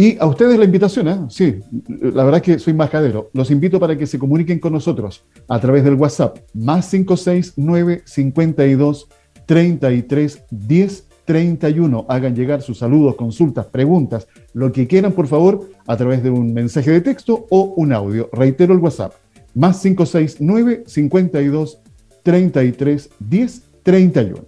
Y 0.00 0.16
a 0.20 0.26
ustedes 0.26 0.56
la 0.56 0.64
invitación, 0.64 1.08
¿eh? 1.08 1.18
sí, 1.28 1.58
la 1.88 2.22
verdad 2.22 2.36
es 2.36 2.42
que 2.42 2.58
soy 2.60 2.72
majadero. 2.72 3.30
Los 3.32 3.50
invito 3.50 3.80
para 3.80 3.98
que 3.98 4.06
se 4.06 4.16
comuniquen 4.16 4.60
con 4.60 4.72
nosotros 4.72 5.24
a 5.48 5.58
través 5.58 5.82
del 5.82 5.94
WhatsApp, 5.94 6.38
más 6.54 6.88
569 6.88 8.02
52 8.04 9.08
33 9.44 10.44
10 10.50 11.08
31. 11.24 12.06
Hagan 12.08 12.36
llegar 12.36 12.62
sus 12.62 12.78
saludos, 12.78 13.16
consultas, 13.16 13.66
preguntas, 13.66 14.28
lo 14.54 14.70
que 14.70 14.86
quieran, 14.86 15.12
por 15.12 15.26
favor, 15.26 15.68
a 15.88 15.96
través 15.96 16.22
de 16.22 16.30
un 16.30 16.54
mensaje 16.54 16.92
de 16.92 17.00
texto 17.00 17.46
o 17.50 17.74
un 17.76 17.92
audio. 17.92 18.30
Reitero 18.32 18.74
el 18.74 18.78
WhatsApp, 18.78 19.14
más 19.54 19.80
569 19.80 20.84
52 20.86 21.78
33 22.22 23.10
10 23.18 23.62
31. 23.82 24.46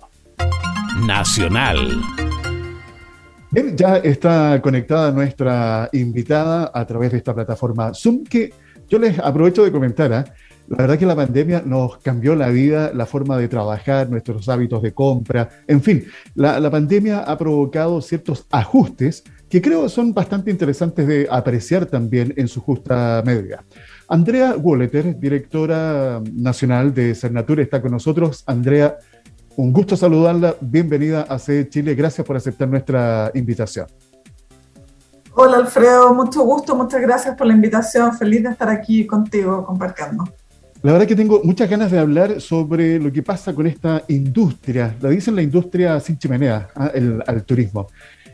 Nacional. 1.06 1.88
ya 3.74 3.96
está 3.98 4.60
conectada 4.62 5.10
nuestra 5.12 5.88
invitada 5.92 6.70
a 6.74 6.86
través 6.86 7.12
de 7.12 7.18
esta 7.18 7.34
plataforma 7.34 7.92
Zoom, 7.94 8.24
que 8.24 8.52
yo 8.88 8.98
les 8.98 9.18
aprovecho 9.18 9.64
de 9.64 9.72
comentar. 9.72 10.12
¿eh? 10.12 10.24
La 10.68 10.76
verdad 10.76 10.98
que 10.98 11.06
la 11.06 11.16
pandemia 11.16 11.62
nos 11.64 11.98
cambió 11.98 12.36
la 12.36 12.48
vida, 12.48 12.92
la 12.94 13.06
forma 13.06 13.36
de 13.38 13.48
trabajar, 13.48 14.08
nuestros 14.08 14.48
hábitos 14.48 14.82
de 14.82 14.92
compra, 14.92 15.48
en 15.66 15.82
fin, 15.82 16.04
la, 16.34 16.70
pandemia 16.70 17.20
ha 17.20 17.36
provocado 17.36 18.00
ciertos 18.00 18.46
ajustes 18.50 19.24
que 19.50 19.60
creo 19.60 19.88
son 19.88 20.14
bastante 20.14 20.48
interesantes 20.48 21.06
de 21.08 21.26
apreciar 21.28 21.84
también 21.84 22.32
en 22.36 22.46
su 22.46 22.60
justa 22.60 23.20
medida. 23.26 23.64
Andrea 24.08 24.54
Wolleter, 24.54 25.18
directora 25.18 26.22
nacional 26.32 26.94
de 26.94 27.16
Cernatura, 27.16 27.60
está 27.60 27.82
con 27.82 27.90
nosotros. 27.90 28.44
Andrea, 28.46 28.96
un 29.56 29.72
gusto 29.72 29.96
saludarla. 29.96 30.54
Bienvenida 30.60 31.22
a 31.22 31.36
CE 31.40 31.68
Chile. 31.68 31.96
Gracias 31.96 32.24
por 32.24 32.36
aceptar 32.36 32.68
nuestra 32.68 33.32
invitación. 33.34 33.88
Hola 35.34 35.58
Alfredo, 35.58 36.14
mucho 36.14 36.42
gusto, 36.42 36.76
muchas 36.76 37.00
gracias 37.00 37.36
por 37.36 37.46
la 37.48 37.54
invitación. 37.54 38.16
Feliz 38.16 38.44
de 38.44 38.50
estar 38.50 38.68
aquí 38.68 39.04
contigo 39.04 39.64
compartiendo. 39.64 40.24
La 40.82 40.92
verdad 40.92 41.06
que 41.06 41.16
tengo 41.16 41.40
muchas 41.42 41.68
ganas 41.68 41.90
de 41.90 41.98
hablar 41.98 42.40
sobre 42.40 43.00
lo 43.00 43.12
que 43.12 43.22
pasa 43.22 43.52
con 43.52 43.66
esta 43.66 44.02
industria, 44.08 44.96
la 45.00 45.10
dicen 45.10 45.36
la 45.36 45.42
industria 45.42 45.98
sin 46.00 46.18
chimenea, 46.18 46.68
¿ah? 46.74 46.90
el, 46.94 47.22
al 47.26 47.44
turismo. 47.44 47.88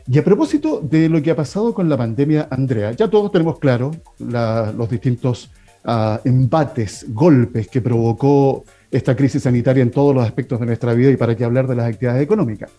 Y 0.09 0.17
a 0.17 0.23
propósito 0.23 0.79
de 0.81 1.09
lo 1.09 1.21
que 1.21 1.31
ha 1.31 1.35
pasado 1.35 1.73
con 1.73 1.89
la 1.89 1.97
pandemia, 1.97 2.47
Andrea, 2.49 2.93
ya 2.93 3.09
todos 3.09 3.29
tenemos 3.31 3.59
claro 3.59 3.91
los 4.19 4.89
distintos 4.89 5.51
uh, 5.85 6.17
embates, 6.23 7.05
golpes 7.09 7.67
que 7.67 7.81
provocó 7.81 8.63
esta 8.89 9.15
crisis 9.17 9.43
sanitaria 9.43 9.83
en 9.83 9.91
todos 9.91 10.15
los 10.15 10.23
aspectos 10.23 10.61
de 10.61 10.65
nuestra 10.65 10.93
vida 10.93 11.11
y 11.11 11.17
para 11.17 11.35
qué 11.35 11.43
hablar 11.43 11.67
de 11.67 11.75
las 11.75 11.87
actividades 11.87 12.23
económicas. 12.23 12.71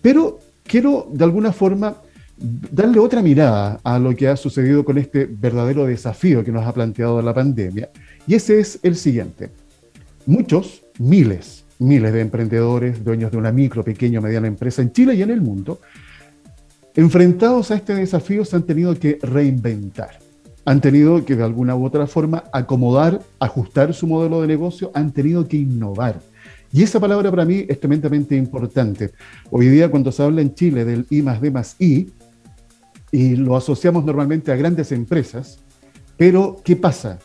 Pero 0.00 0.38
quiero 0.64 1.06
de 1.12 1.24
alguna 1.24 1.52
forma 1.52 1.96
darle 2.38 2.98
otra 2.98 3.20
mirada 3.20 3.78
a 3.84 3.98
lo 3.98 4.16
que 4.16 4.28
ha 4.28 4.36
sucedido 4.36 4.82
con 4.82 4.96
este 4.96 5.26
verdadero 5.26 5.84
desafío 5.84 6.42
que 6.42 6.52
nos 6.52 6.66
ha 6.66 6.72
planteado 6.72 7.20
la 7.20 7.34
pandemia 7.34 7.90
y 8.26 8.34
ese 8.34 8.58
es 8.58 8.78
el 8.82 8.96
siguiente. 8.96 9.50
Muchos, 10.24 10.82
miles, 10.98 11.66
miles 11.78 12.12
de 12.14 12.20
emprendedores, 12.22 13.04
dueños 13.04 13.30
de 13.30 13.36
una 13.36 13.52
micro, 13.52 13.84
pequeña 13.84 14.20
o 14.20 14.22
mediana 14.22 14.46
empresa 14.46 14.80
en 14.80 14.92
Chile 14.92 15.14
y 15.14 15.22
en 15.22 15.30
el 15.30 15.42
mundo, 15.42 15.80
enfrentados 16.94 17.70
a 17.70 17.76
este 17.76 17.94
desafío 17.94 18.44
se 18.44 18.56
han 18.56 18.64
tenido 18.64 18.94
que 18.98 19.18
reinventar. 19.22 20.18
Han 20.64 20.80
tenido 20.80 21.24
que 21.24 21.36
de 21.36 21.42
alguna 21.42 21.74
u 21.74 21.84
otra 21.84 22.06
forma 22.06 22.44
acomodar, 22.52 23.20
ajustar 23.38 23.94
su 23.94 24.06
modelo 24.06 24.40
de 24.40 24.48
negocio, 24.48 24.90
han 24.94 25.12
tenido 25.12 25.48
que 25.48 25.56
innovar. 25.56 26.20
Y 26.72 26.82
esa 26.82 27.00
palabra 27.00 27.30
para 27.30 27.44
mí 27.44 27.64
es 27.68 27.80
tremendamente 27.80 28.36
importante. 28.36 29.10
Hoy 29.50 29.68
día 29.68 29.90
cuando 29.90 30.12
se 30.12 30.22
habla 30.22 30.42
en 30.42 30.54
Chile 30.54 30.84
del 30.84 31.06
I 31.10 31.22
más 31.22 31.40
D 31.40 31.50
más 31.50 31.76
I, 31.78 32.10
y 33.12 33.36
lo 33.36 33.56
asociamos 33.56 34.04
normalmente 34.04 34.52
a 34.52 34.56
grandes 34.56 34.92
empresas, 34.92 35.58
pero 36.16 36.60
¿qué 36.62 36.76
pasa? 36.76 37.18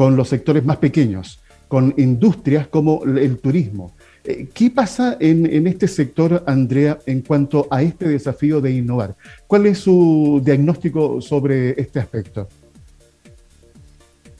con 0.00 0.16
los 0.16 0.30
sectores 0.30 0.64
más 0.64 0.78
pequeños, 0.78 1.40
con 1.68 1.92
industrias 1.98 2.68
como 2.68 3.04
el 3.04 3.38
turismo. 3.38 3.92
Eh, 4.30 4.48
¿Qué 4.54 4.70
pasa 4.70 5.16
en, 5.18 5.66
este 5.66 5.88
sector, 5.88 6.44
Andrea, 6.46 6.98
en 7.04 7.22
cuanto 7.22 7.66
a 7.68 7.82
este 7.82 8.06
desafío 8.08 8.60
de 8.60 8.70
innovar? 8.70 9.16
¿Cuál 9.48 9.66
es 9.66 9.78
su 9.80 10.40
diagnóstico 10.44 11.20
sobre 11.20 11.80
este 11.80 11.98
aspecto? 11.98 12.46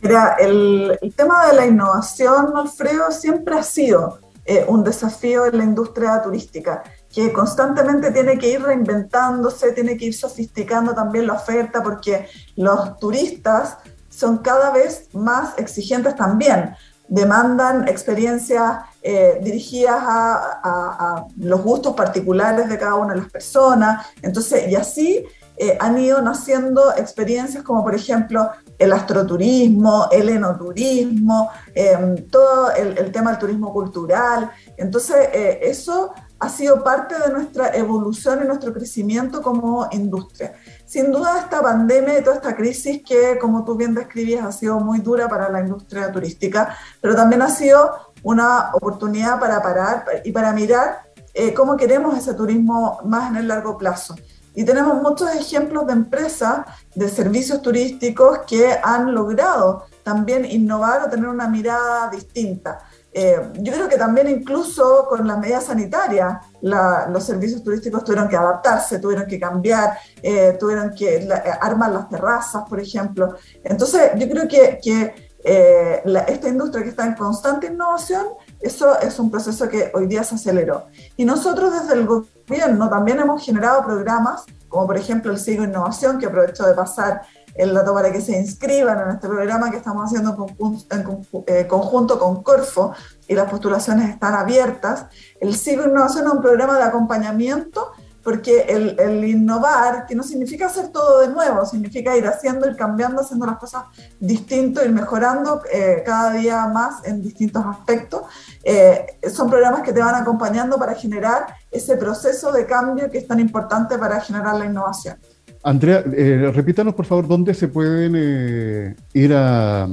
Mira, 0.00 0.37
el, 0.38 0.97
tema 1.16 1.49
de 1.49 1.56
la 1.56 1.66
innovación, 1.66 2.56
Alfredo, 2.56 3.11
siempre 3.11 3.56
ha 3.56 3.64
sido 3.64 4.20
eh, 4.44 4.64
un 4.68 4.85
desafío 4.85 5.47
en 5.47 5.59
la 5.59 5.64
industria 5.64 6.23
turística, 6.23 6.85
que 7.12 7.32
constantemente 7.32 8.12
tiene 8.12 8.38
que 8.38 8.52
ir 8.52 8.62
reinventándose, 8.62 9.73
tiene 9.73 9.97
que 9.97 10.06
ir 10.06 10.14
sofisticando 10.14 10.94
también 10.94 11.26
la 11.26 11.32
oferta, 11.35 11.82
porque 11.82 12.28
los 12.54 12.97
turistas 12.99 13.78
son 14.09 14.38
cada 14.38 14.70
vez 14.70 15.09
más 15.14 15.59
exigentes 15.59 16.14
también. 16.14 16.76
Demandan 17.11 17.87
experiencias 17.88 18.79
eh, 19.02 19.38
dirigidas 19.43 19.99
a, 20.00 21.26
los 21.37 21.62
gustos 21.62 21.95
particulares 21.95 22.69
de 22.69 22.79
cada 22.79 22.95
una 22.95 23.14
de 23.14 23.21
las 23.21 23.31
personas. 23.31 24.07
Entonces, 24.23 24.69
y 24.69 24.76
así 24.76 25.26
eh, 25.57 25.76
han 25.79 25.99
ido 25.99 26.23
naciendo 26.23 26.93
experiencias 26.97 27.62
como, 27.62 27.83
por 27.83 27.95
ejemplo, 27.95 28.49
el 28.79 28.93
astroturismo, 28.93 30.09
el 30.11 30.31
enoturismo, 30.31 31.50
em, 31.75 32.29
todo 32.29 32.71
el, 32.73 32.97
el, 32.97 33.12
tema 33.12 33.31
del 33.33 33.40
turismo 33.40 33.73
cultural. 33.73 34.50
Entonces, 34.79 35.17
eh, 35.33 35.59
eso 35.62 36.12
ha 36.38 36.49
sido 36.49 36.83
parte 36.83 37.14
de 37.19 37.33
nuestra 37.33 37.76
evolución 37.76 38.40
y 38.43 38.47
nuestro 38.47 38.73
crecimiento 38.73 39.43
como 39.43 39.87
industria. 39.93 40.55
Sin 40.90 41.12
duda 41.12 41.38
esta 41.38 41.62
pandemia 41.62 42.18
y 42.18 42.25
toda 42.25 42.35
esta 42.35 42.56
crisis 42.56 43.00
que, 43.06 43.38
como 43.38 43.64
tú 43.64 43.76
bien 43.76 43.94
describías, 43.94 44.44
ha 44.44 44.50
sido 44.50 44.80
muy 44.80 44.99
dura 44.99 45.28
para 45.28 45.49
la 45.49 45.61
industria 45.61 46.11
turística, 46.11 46.76
pero 47.00 47.14
también 47.14 47.42
ha 47.42 47.49
sido 47.49 48.12
una 48.25 48.70
oportunidad 48.73 49.38
para 49.38 49.62
parar 49.62 50.04
y 50.25 50.32
para 50.32 50.52
mirar 50.52 51.02
eh, 51.32 51.54
cómo 51.54 51.76
queremos 51.76 52.18
ese 52.18 52.35
turismo 52.35 52.99
más 53.04 53.30
en 53.30 53.37
el 53.37 53.47
largo 53.47 53.78
plazo. 53.78 54.16
Y 54.52 54.64
tenemos 54.64 55.00
muchos 55.00 55.32
ejemplos 55.32 55.87
de 55.87 55.92
empresas 55.92 56.66
de 56.97 57.09
servicios 57.09 57.62
turísticos 57.62 58.40
que 58.49 58.76
han 58.82 59.14
logrado 59.14 59.85
también 60.02 60.44
innovar 60.44 61.02
o 61.02 61.09
tener 61.09 61.28
una 61.28 61.47
mirada 61.47 62.11
distinta. 62.11 62.80
Eh, 63.12 63.40
yo 63.59 63.73
creo 63.73 63.88
que 63.88 63.97
también 63.97 64.29
incluso 64.29 65.07
con 65.09 65.26
las 65.26 65.38
medidas 65.38 65.64
sanitarias, 65.64 66.38
los 66.62 67.25
servicios 67.25 67.62
turísticos 67.62 68.05
tuvieron 68.05 68.29
que 68.29 68.37
adaptarse, 68.37 68.99
tuvieron 68.99 69.26
que 69.26 69.38
cambiar, 69.38 69.99
eh, 70.23 70.57
tuvieron 70.59 70.95
que 70.95 71.17
eh, 71.17 71.29
armar 71.61 71.90
las 71.90 72.09
terrazas, 72.09 72.62
por 72.69 72.79
ejemplo. 72.79 73.35
Entonces, 73.64 74.12
yo 74.17 74.29
creo 74.29 74.47
que, 74.47 74.79
que 74.83 75.31
esta 75.43 76.49
industria 76.49 76.85
que 76.85 76.90
está 76.90 77.07
en 77.07 77.14
constante 77.14 77.69
innovación, 77.69 78.26
eso 78.61 78.99
es 79.00 79.19
un 79.19 79.31
proceso 79.31 79.69
que 79.69 79.90
hoy 79.95 80.07
día 80.07 80.23
se 80.23 80.35
aceleró. 80.35 80.87
Y 81.17 81.25
nosotros 81.25 81.73
desde 81.73 81.95
el 81.95 82.07
gobierno 82.07 82.88
también 82.90 83.19
hemos 83.21 83.45
generado 83.45 83.83
programas, 83.85 84.45
como 84.70 84.86
por 84.86 84.96
ejemplo 84.96 85.30
el 85.30 85.38
Sigo 85.38 85.64
Innovación, 85.64 86.18
que 86.18 86.24
aprovecho 86.24 86.64
de 86.64 86.72
pasar 86.72 87.22
el 87.54 87.74
dato 87.74 87.92
para 87.92 88.10
que 88.10 88.20
se 88.20 88.38
inscriban 88.38 89.00
en 89.00 89.10
este 89.16 89.28
programa 89.28 89.70
que 89.70 89.76
estamos 89.76 90.06
haciendo 90.06 90.46
en 90.90 91.44
eh, 91.46 91.66
conjunto 91.66 92.18
con 92.18 92.42
Corfo 92.42 92.94
y 93.28 93.34
las 93.34 93.50
postulaciones 93.50 94.08
están 94.08 94.34
abiertas. 94.34 95.06
El 95.40 95.54
Sigo 95.54 95.84
Innovación 95.84 96.26
es 96.26 96.32
un 96.32 96.40
programa 96.40 96.78
de 96.78 96.84
acompañamiento 96.84 97.92
porque 98.22 98.66
el, 98.68 99.24
innovar, 99.24 100.06
que 100.06 100.14
no 100.14 100.22
significa 100.22 100.66
hacer 100.66 100.88
todo 100.88 101.20
de 101.20 101.28
nuevo, 101.28 101.64
significa 101.64 102.16
ir 102.16 102.26
haciendo, 102.26 102.68
ir 102.68 102.76
cambiando, 102.76 103.22
haciendo 103.22 103.46
las 103.46 103.58
cosas 103.58 103.84
distinto, 104.18 104.84
ir 104.84 104.92
mejorando 104.92 105.62
eh, 105.72 106.02
cada 106.04 106.32
día 106.32 106.66
más 106.66 107.04
en 107.04 107.22
distintos 107.22 107.64
aspectos. 107.64 108.22
Eh, 108.62 109.06
son 109.32 109.48
programas 109.48 109.82
que 109.82 109.92
te 109.92 110.00
van 110.00 110.14
acompañando 110.14 110.78
para 110.78 110.94
generar 110.94 111.46
ese 111.70 111.96
proceso 111.96 112.52
de 112.52 112.66
cambio 112.66 113.10
que 113.10 113.18
es 113.18 113.26
tan 113.26 113.40
importante 113.40 113.96
para 113.98 114.20
generar 114.20 114.56
la 114.56 114.66
innovación. 114.66 115.16
Andrea, 115.62 116.02
eh, 116.12 116.50
repítanos 116.54 116.94
por 116.94 117.06
favor 117.06 117.26
dónde 117.26 117.54
se 117.54 117.68
pueden 117.68 118.96
ir 119.12 119.32
a 119.34 119.88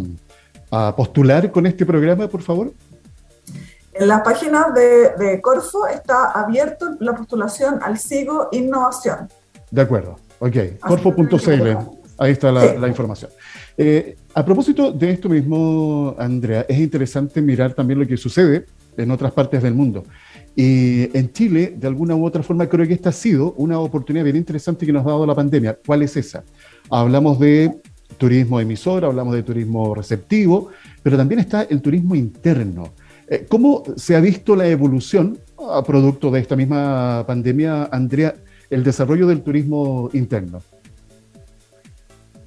postular 0.96 1.50
con 1.52 1.66
este 1.66 1.86
programa, 1.86 2.28
por 2.28 2.42
favor. 2.42 2.74
En 4.00 4.08
la 4.08 4.22
página 4.22 4.68
de, 4.70 5.42
Corfo 5.42 5.88
está 5.88 6.32
abierto 6.32 6.96
la 7.00 7.16
postulación 7.16 7.80
al 7.82 7.98
SIGO 7.98 8.50
Innovación. 8.52 9.28
De 9.72 9.82
acuerdo, 9.82 10.18
ok. 10.40 10.56
Corfo.cl, 10.80 11.68
ahí 12.20 12.32
está 12.32 12.52
la, 12.52 12.88
información. 12.88 13.32
Eh, 13.78 14.16
a 14.34 14.46
propósito 14.46 14.92
de 14.92 15.12
esto 15.12 15.30
mismo, 15.30 16.16
Andrea, 16.18 16.66
es 16.70 16.78
interesante 16.78 17.42
mirar 17.42 17.74
también 17.74 18.00
lo 18.00 18.08
que 18.08 18.18
sucede 18.18 18.66
en 18.98 19.10
otras 19.12 19.32
partes 19.32 19.64
del 19.64 19.74
mundo. 19.74 20.04
Y 20.56 21.16
en 21.18 21.32
Chile, 21.32 21.74
de 21.76 21.88
alguna 21.88 22.16
u 22.16 22.26
otra 22.26 22.44
forma, 22.44 22.68
creo 22.68 22.88
que 22.88 22.94
esta 22.94 23.10
ha 23.10 23.14
sido 23.14 23.54
una 23.54 23.80
oportunidad 23.80 24.24
bien 24.24 24.38
interesante 24.38 24.86
que 24.86 24.94
nos 24.94 25.06
ha 25.06 25.10
dado 25.10 25.26
la 25.26 25.36
pandemia. 25.36 25.78
¿Cuál 25.86 26.04
es 26.04 26.16
esa? 26.18 26.44
Hablamos 26.90 27.40
de 27.40 27.80
turismo 28.18 28.60
emisor, 28.60 29.06
hablamos 29.06 29.34
de 29.36 29.44
turismo 29.44 29.94
receptivo, 29.94 30.70
pero 31.04 31.18
también 31.18 31.40
está 31.40 31.64
el 31.64 31.82
turismo 31.82 32.16
interno. 32.16 32.94
Eh, 33.30 33.46
¿Cómo 33.50 33.84
se 33.98 34.16
ha 34.16 34.22
visto 34.22 34.56
la 34.56 34.68
evolución 34.68 35.38
a 35.70 35.84
producto 35.84 36.32
de 36.32 36.40
esta 36.40 36.56
misma 36.56 37.26
pandemia, 37.28 37.90
Andrea, 37.92 38.34
el 38.70 38.84
desarrollo 38.84 39.28
del 39.28 39.42
turismo 39.42 40.10
interno? 40.14 40.62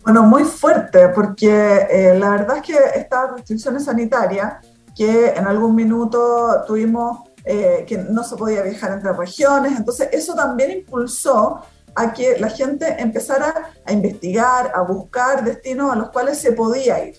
Bueno, 0.03 0.23
muy 0.23 0.45
fuerte, 0.45 1.11
porque 1.11 1.87
eh, 1.91 2.19
la 2.19 2.31
verdad 2.31 2.57
es 2.57 2.63
que 2.63 2.79
estas 2.99 3.33
restricciones 3.33 3.85
sanitarias, 3.85 4.55
que 4.97 5.29
en 5.29 5.47
algún 5.47 5.75
minuto 5.75 6.65
tuvimos 6.67 7.29
eh, 7.45 7.85
que 7.87 7.99
no 7.99 8.25
se 8.25 8.37
podía 8.37 8.63
viajar 8.63 8.93
entre 8.93 9.13
regiones, 9.13 9.77
entonces 9.77 10.09
eso 10.13 10.35
también 10.35 10.71
impulsó 10.71 11.61
a 11.95 12.13
que 12.13 12.39
la 12.39 12.49
gente 12.49 12.87
empezara 12.99 13.73
a 13.85 13.93
investigar, 13.93 14.73
a 14.75 14.81
buscar 14.81 15.45
destinos 15.45 15.93
a 15.93 15.97
los 15.97 16.09
cuales 16.09 16.39
se 16.39 16.53
podía 16.53 17.05
ir. 17.05 17.17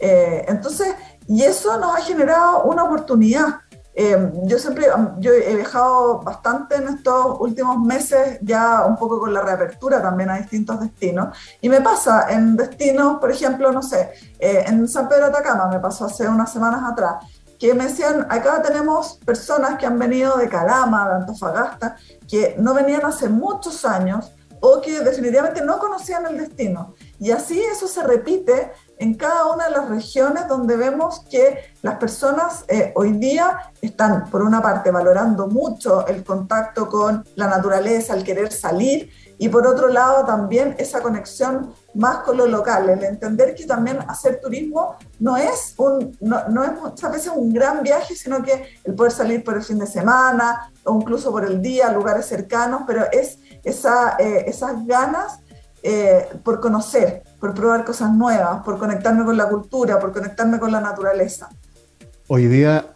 entonces, 0.00 0.88
y 1.26 1.42
eso 1.42 1.78
nos 1.78 1.96
ha 1.96 2.00
generado 2.00 2.64
una 2.64 2.84
oportunidad. 2.84 3.60
Eh, 3.96 4.32
yo 4.42 4.58
siempre, 4.58 4.86
yo 5.18 5.32
he 5.32 5.54
viajado 5.54 6.20
bastante 6.20 6.74
en 6.76 6.88
estos 6.88 7.36
últimos 7.38 7.78
meses, 7.78 8.38
ya 8.42 8.84
un 8.86 8.96
poco 8.96 9.20
con 9.20 9.32
la 9.32 9.40
reapertura 9.40 10.02
también 10.02 10.30
a 10.30 10.36
distintos 10.36 10.80
destinos. 10.80 11.36
Y 11.60 11.68
me 11.68 11.80
pasa 11.80 12.26
en 12.30 12.56
destinos, 12.56 13.18
por 13.20 13.30
ejemplo, 13.30 13.70
no 13.70 13.82
sé, 13.82 14.10
eh, 14.38 14.64
en 14.66 14.88
San 14.88 15.08
Pedro 15.08 15.26
de 15.26 15.30
Atacama, 15.30 15.68
me 15.68 15.78
pasó 15.78 16.06
hace 16.06 16.28
unas 16.28 16.52
semanas 16.52 16.82
atrás, 16.90 17.24
que 17.58 17.72
me 17.72 17.84
decían, 17.84 18.26
acá 18.28 18.60
tenemos 18.62 19.20
personas 19.24 19.78
que 19.78 19.86
han 19.86 19.98
venido 19.98 20.36
de 20.36 20.48
Calama, 20.48 21.08
de 21.08 21.14
Antofagasta, 21.14 21.96
que 22.28 22.56
no 22.58 22.74
venían 22.74 23.04
hace 23.06 23.28
muchos 23.28 23.84
años 23.84 24.32
o 24.60 24.80
que 24.80 25.00
definitivamente 25.00 25.60
no 25.62 25.78
conocían 25.78 26.26
el 26.26 26.38
destino. 26.38 26.94
Y 27.24 27.30
así 27.30 27.58
eso 27.58 27.88
se 27.88 28.02
repite 28.02 28.72
en 28.98 29.14
cada 29.14 29.46
una 29.46 29.64
de 29.64 29.70
las 29.70 29.88
regiones 29.88 30.46
donde 30.46 30.76
vemos 30.76 31.20
que 31.30 31.72
las 31.80 31.96
personas 31.96 32.66
eh, 32.68 32.92
hoy 32.96 33.12
día 33.12 33.72
están, 33.80 34.28
por 34.28 34.42
una 34.42 34.60
parte, 34.60 34.90
valorando 34.90 35.46
mucho 35.46 36.06
el 36.06 36.22
contacto 36.22 36.86
con 36.86 37.24
la 37.36 37.46
naturaleza, 37.46 38.12
el 38.12 38.24
querer 38.24 38.52
salir, 38.52 39.10
y 39.38 39.48
por 39.48 39.66
otro 39.66 39.88
lado 39.88 40.26
también 40.26 40.76
esa 40.78 41.00
conexión 41.00 41.72
más 41.94 42.18
con 42.18 42.36
lo 42.36 42.46
local, 42.46 42.90
el 42.90 43.02
entender 43.02 43.54
que 43.54 43.64
también 43.64 44.00
hacer 44.06 44.38
turismo 44.42 44.96
no 45.18 45.38
es, 45.38 45.72
un, 45.78 46.14
no, 46.20 46.62
es 46.62 46.72
muchas 46.78 47.10
veces 47.10 47.32
un 47.34 47.54
gran 47.54 47.82
viaje, 47.82 48.14
sino 48.14 48.42
que 48.42 48.66
el 48.84 48.94
poder 48.94 49.12
salir 49.12 49.42
por 49.42 49.54
el 49.54 49.62
fin 49.62 49.78
de 49.78 49.86
semana 49.86 50.70
o 50.84 51.00
incluso 51.00 51.30
por 51.30 51.46
el 51.46 51.62
día 51.62 51.88
a 51.88 51.92
lugares 51.92 52.26
cercanos, 52.26 52.82
pero 52.86 53.06
es 53.10 53.38
esa, 53.64 54.16
eh, 54.18 54.44
esas 54.46 54.86
ganas 54.86 55.40
eh, 55.86 56.28
por 56.42 56.60
conocer, 56.60 57.22
por 57.38 57.52
probar 57.52 57.84
cosas 57.84 58.10
nuevas, 58.10 58.64
por 58.64 58.78
conectarme 58.78 59.22
con 59.22 59.36
la 59.36 59.46
cultura, 59.50 59.98
por 59.98 60.14
conectarme 60.14 60.58
con 60.58 60.72
la 60.72 60.80
naturaleza. 60.80 61.50
Hoy 62.26 62.46
día, 62.46 62.86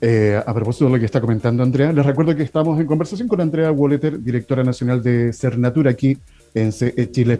eh, 0.00 0.42
a 0.46 0.54
propósito 0.54 0.86
de 0.86 0.92
lo 0.92 0.98
que 0.98 1.04
está 1.04 1.20
comentando 1.20 1.62
Andrea, 1.62 1.92
les 1.92 2.06
recuerdo 2.06 2.34
que 2.34 2.42
estamos 2.42 2.80
en 2.80 2.86
conversación 2.86 3.28
con 3.28 3.42
Andrea 3.42 3.70
Wolleter, 3.70 4.22
directora 4.22 4.64
nacional 4.64 5.02
de 5.02 5.30
Cernatura 5.34 5.90
aquí 5.90 6.16
en 6.54 6.72
CE 6.72 7.10
Chile. 7.10 7.38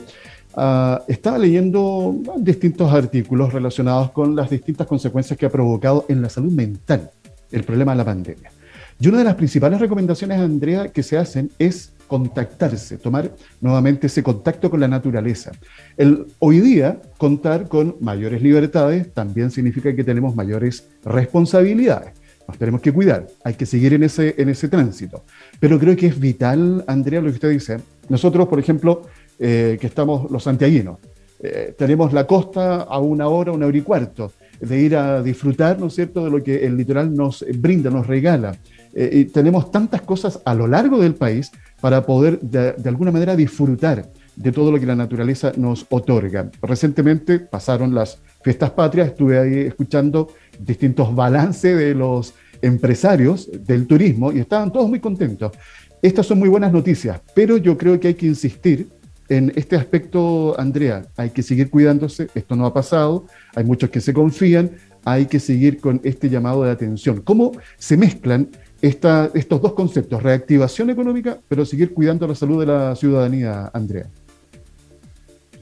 Uh, 0.55 1.01
estaba 1.09 1.38
leyendo 1.38 2.14
distintos 2.37 2.92
artículos 2.92 3.51
relacionados 3.51 4.11
con 4.11 4.37
las 4.37 4.51
distintas 4.51 4.87
consecuencias 4.87 5.38
que 5.38 5.47
ha 5.47 5.51
provocado 5.51 6.05
en 6.09 6.21
la 6.21 6.29
salud 6.29 6.53
mental 6.53 7.11
el 7.51 7.64
problema 7.64 7.92
de 7.92 7.99
la 7.99 8.05
pandemia. 8.05 8.51
Y 9.01 9.09
una 9.09 9.18
de 9.18 9.25
las 9.25 9.37
principales 9.37 9.81
recomendaciones, 9.81 10.38
Andrea, 10.38 10.88
que 10.88 11.03
se 11.03 11.16
hacen 11.16 11.51
es 11.59 11.92
contactarse, 12.09 12.99
tomar 12.99 13.31
nuevamente 13.61 14.09
ese 14.09 14.23
contacto 14.23 14.71
con 14.71 14.81
la 14.81 14.88
naturaleza. 14.88 15.53
El, 15.97 16.27
hoy 16.40 16.61
día, 16.61 17.01
contar 17.18 17.68
con 17.68 17.97
mayores 18.01 18.42
libertades 18.42 19.12
también 19.12 19.51
significa 19.51 19.94
que 19.94 20.03
tenemos 20.03 20.35
mayores 20.35 20.88
responsabilidades. 21.05 22.14
Nos 22.49 22.57
tenemos 22.57 22.81
que 22.81 22.92
cuidar, 22.92 23.27
hay 23.44 23.55
que 23.55 23.66
seguir 23.66 23.92
en 23.92 24.05
ese, 24.05 24.35
en 24.38 24.49
ese 24.49 24.68
tránsito. 24.68 25.25
Pero 25.61 25.79
creo 25.79 25.94
que 25.94 26.07
es 26.07 26.18
vital, 26.18 26.83
Andrea, 26.87 27.21
lo 27.21 27.29
que 27.29 27.35
usted 27.35 27.51
dice. 27.51 27.77
Nosotros, 28.09 28.49
por 28.49 28.59
ejemplo, 28.59 29.03
eh, 29.38 29.77
que 29.79 29.87
estamos 29.87 30.31
los 30.31 30.42
santiaguinos, 30.44 30.99
eh, 31.40 31.75
tenemos 31.77 32.12
la 32.14 32.27
costa 32.27 32.83
a 32.83 32.99
una 32.99 33.29
hora, 33.29 33.53
una 33.53 33.66
hora 33.66 33.77
y 33.77 33.83
cuarto, 33.83 34.33
de 34.61 34.81
ir 34.81 34.97
a 34.97 35.23
disfrutar, 35.23 35.79
¿no 35.79 35.87
es 35.87 35.94
cierto?, 35.94 36.25
de 36.25 36.31
lo 36.31 36.42
que 36.42 36.64
el 36.66 36.77
litoral 36.77 37.14
nos 37.14 37.44
brinda, 37.59 37.90
nos 37.90 38.07
regala. 38.07 38.57
Eh, 39.01 39.21
y 39.21 39.25
tenemos 39.27 39.71
tantas 39.71 40.03
cosas 40.03 40.41
a 40.45 40.55
lo 40.55 40.67
largo 40.67 40.99
del 40.99 41.15
país 41.15 41.53
para 41.81 42.05
poder 42.05 42.41
de, 42.41 42.75
alguna 42.89 43.13
manera 43.13 43.37
disfrutar 43.37 44.11
de 44.35 44.51
todo 44.51 44.73
lo 44.73 44.81
que 44.81 44.87
la 44.87 44.97
naturaleza 44.97 45.53
nos 45.57 45.87
otorga. 45.89 46.51
Recientemente 46.61 47.39
pasaron 47.39 47.95
las 47.95 48.19
fiestas 48.43 48.73
patrias, 48.73 49.11
estuve 49.11 49.39
ahí 49.39 49.59
escuchando 49.61 50.33
distintos 50.59 51.15
balances 51.15 51.79
de 51.79 51.95
los 51.95 52.35
empresarios 52.61 53.49
del 53.65 53.87
turismo 53.87 54.33
y 54.33 54.41
estaban 54.41 54.73
todos 54.73 54.89
muy 54.89 54.99
contentos. 54.99 55.53
Estas 56.03 56.27
son 56.27 56.41
muy 56.41 56.49
buenas 56.49 56.73
noticias, 56.73 57.21
pero 57.37 57.57
yo 57.57 57.79
creo 57.79 58.01
que 58.01 58.09
hay 58.09 58.15
que 58.15 58.27
insistir 58.27 58.89
en 59.29 59.53
este 59.55 59.77
aspecto, 59.77 60.59
Andrea, 60.59 61.05
hay 61.17 61.31
que 61.31 61.45
seguir 61.45 61.71
cuidándose, 61.71 62.29
esto 62.35 62.57
no 62.57 62.67
ha 62.67 62.75
pasado, 62.75 63.27
hay 63.55 63.63
muchos 63.63 63.91
que 63.91 64.01
se 64.01 64.13
confían, 64.13 64.73
hay 65.05 65.27
que 65.27 65.39
seguir 65.39 65.81
con 65.81 66.01
este 66.03 66.29
llamado 66.29 66.65
de 66.65 66.71
atención. 66.71 67.21
¿Cómo 67.23 67.53
se 67.77 67.97
mezclan 67.97 68.49
estos 68.81 69.61
dos 69.61 69.73
conceptos, 69.73 70.23
reactivación 70.23 70.91
económica, 70.91 71.38
pero 71.49 71.64
seguir 71.64 71.93
cuidando 71.93 72.27
la 72.27 72.35
salud 72.35 72.61
de 72.61 72.67
la 72.67 72.95
ciudadanía, 72.95 73.71
Andrea? 73.73 74.07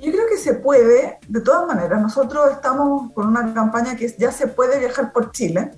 Yo 0.02 0.12
creo 0.12 0.26
que 0.28 0.36
se 0.36 0.54
puede, 0.54 1.18
de 1.26 1.40
todas 1.40 1.66
maneras. 1.66 2.00
Nosotros 2.00 2.50
estamos 2.52 3.12
con 3.12 3.26
una 3.26 3.52
campaña 3.54 3.96
que 3.96 4.14
ya 4.18 4.30
se 4.30 4.46
puede 4.48 4.78
viajar 4.78 5.12
por 5.12 5.32
Chile, 5.32 5.70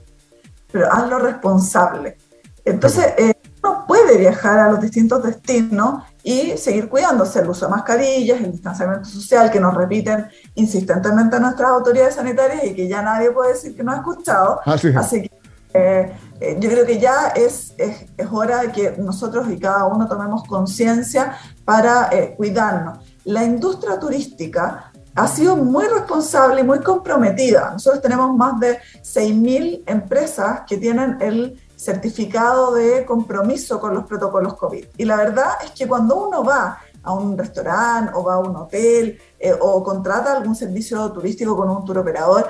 pero 0.73 0.93
hazlo 0.93 1.19
responsable. 1.19 2.19
Entonces, 2.65 3.07
eh, 3.17 3.33
uno 3.63 3.85
puede 3.87 4.19
viajar 4.19 4.59
a 4.59 4.71
los 4.71 4.81
distintos 4.81 5.23
destinos 5.23 6.03
y 6.23 6.57
seguir 6.57 6.89
cuidándose, 6.89 7.41
el 7.41 7.49
uso 7.49 7.67
de 7.67 7.71
mascarillas, 7.71 8.41
el 8.41 8.53
distanciamiento 8.53 9.09
social 9.09 9.51
que 9.51 9.61
nos 9.61 9.75
repiten 9.75 10.27
insistentemente 10.57 11.41
nuestras 11.41 11.71
autoridades 11.71 12.17
sanitarias 12.17 12.65
y 12.65 12.75
que 12.75 12.89
ya 12.89 13.01
nadie 13.01 13.31
puede 13.31 13.53
decir 13.53 13.75
que 13.75 13.83
no 13.83 13.93
ha 13.93 13.97
escuchado. 13.97 14.61
Así, 14.65 14.89
Así 14.95 15.23
que 15.23 15.31
eh, 15.73 16.13
yo 16.41 16.71
creo 16.71 16.87
que 16.87 16.99
ya 16.99 17.29
es, 17.29 17.75
es, 17.79 18.07
hora 18.31 18.63
de 18.63 18.73
que 18.73 18.95
nosotros 18.99 19.49
y 19.51 19.59
cada 19.59 19.87
uno 19.87 20.07
tomemos 20.07 20.45
conciencia 20.45 21.37
para 21.65 22.09
eh, 22.13 22.35
cuidarnos. 22.37 22.99
La 23.25 23.45
industria 23.45 23.99
turística 23.99 24.93
ha 25.15 25.27
sido 25.27 25.57
muy 25.57 25.87
responsable 25.87 26.61
y 26.61 26.65
muy 26.65 26.81
comprometida. 26.81 27.73
Nosotros 27.73 28.03
tenemos 28.03 28.37
más 28.37 28.61
de 28.61 28.79
6.000 29.03 29.83
empresas 29.87 30.61
que 30.67 30.77
tienen 30.77 31.17
el 31.21 31.61
certificado 31.75 32.75
de 32.75 33.05
compromiso 33.05 33.81
con 33.81 33.95
los 33.95 34.05
protocolos 34.05 34.55
COVID. 34.55 34.85
Y 34.97 35.05
la 35.05 35.17
verdad 35.17 35.51
es 35.65 35.73
que 35.73 35.89
cuando 35.89 36.29
uno 36.29 36.45
va 36.45 36.79
a 37.03 37.13
un 37.13 37.37
restaurante 37.37 38.13
o 38.15 38.23
va 38.23 38.35
a 38.35 38.39
un 38.39 38.55
hotel 38.55 39.19
o 39.61 39.83
contrata 39.83 40.37
algún 40.37 40.55
servicio 40.55 41.11
turístico 41.13 41.57
con 41.57 41.71
un 41.71 41.85
tour 41.85 41.99
operador, 41.99 42.49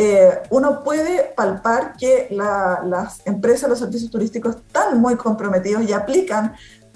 eh, 0.00 0.42
uno 0.50 0.84
puede 0.84 1.32
palpar 1.34 1.96
que 1.96 2.28
las 2.30 3.26
empresas, 3.26 3.68
los 3.68 3.80
servicios 3.80 4.12
turísticos 4.12 4.54
están 4.54 5.00
muy 5.00 5.16
comprometidos 5.16 5.82
y 5.82 5.92
aplican 5.92 6.54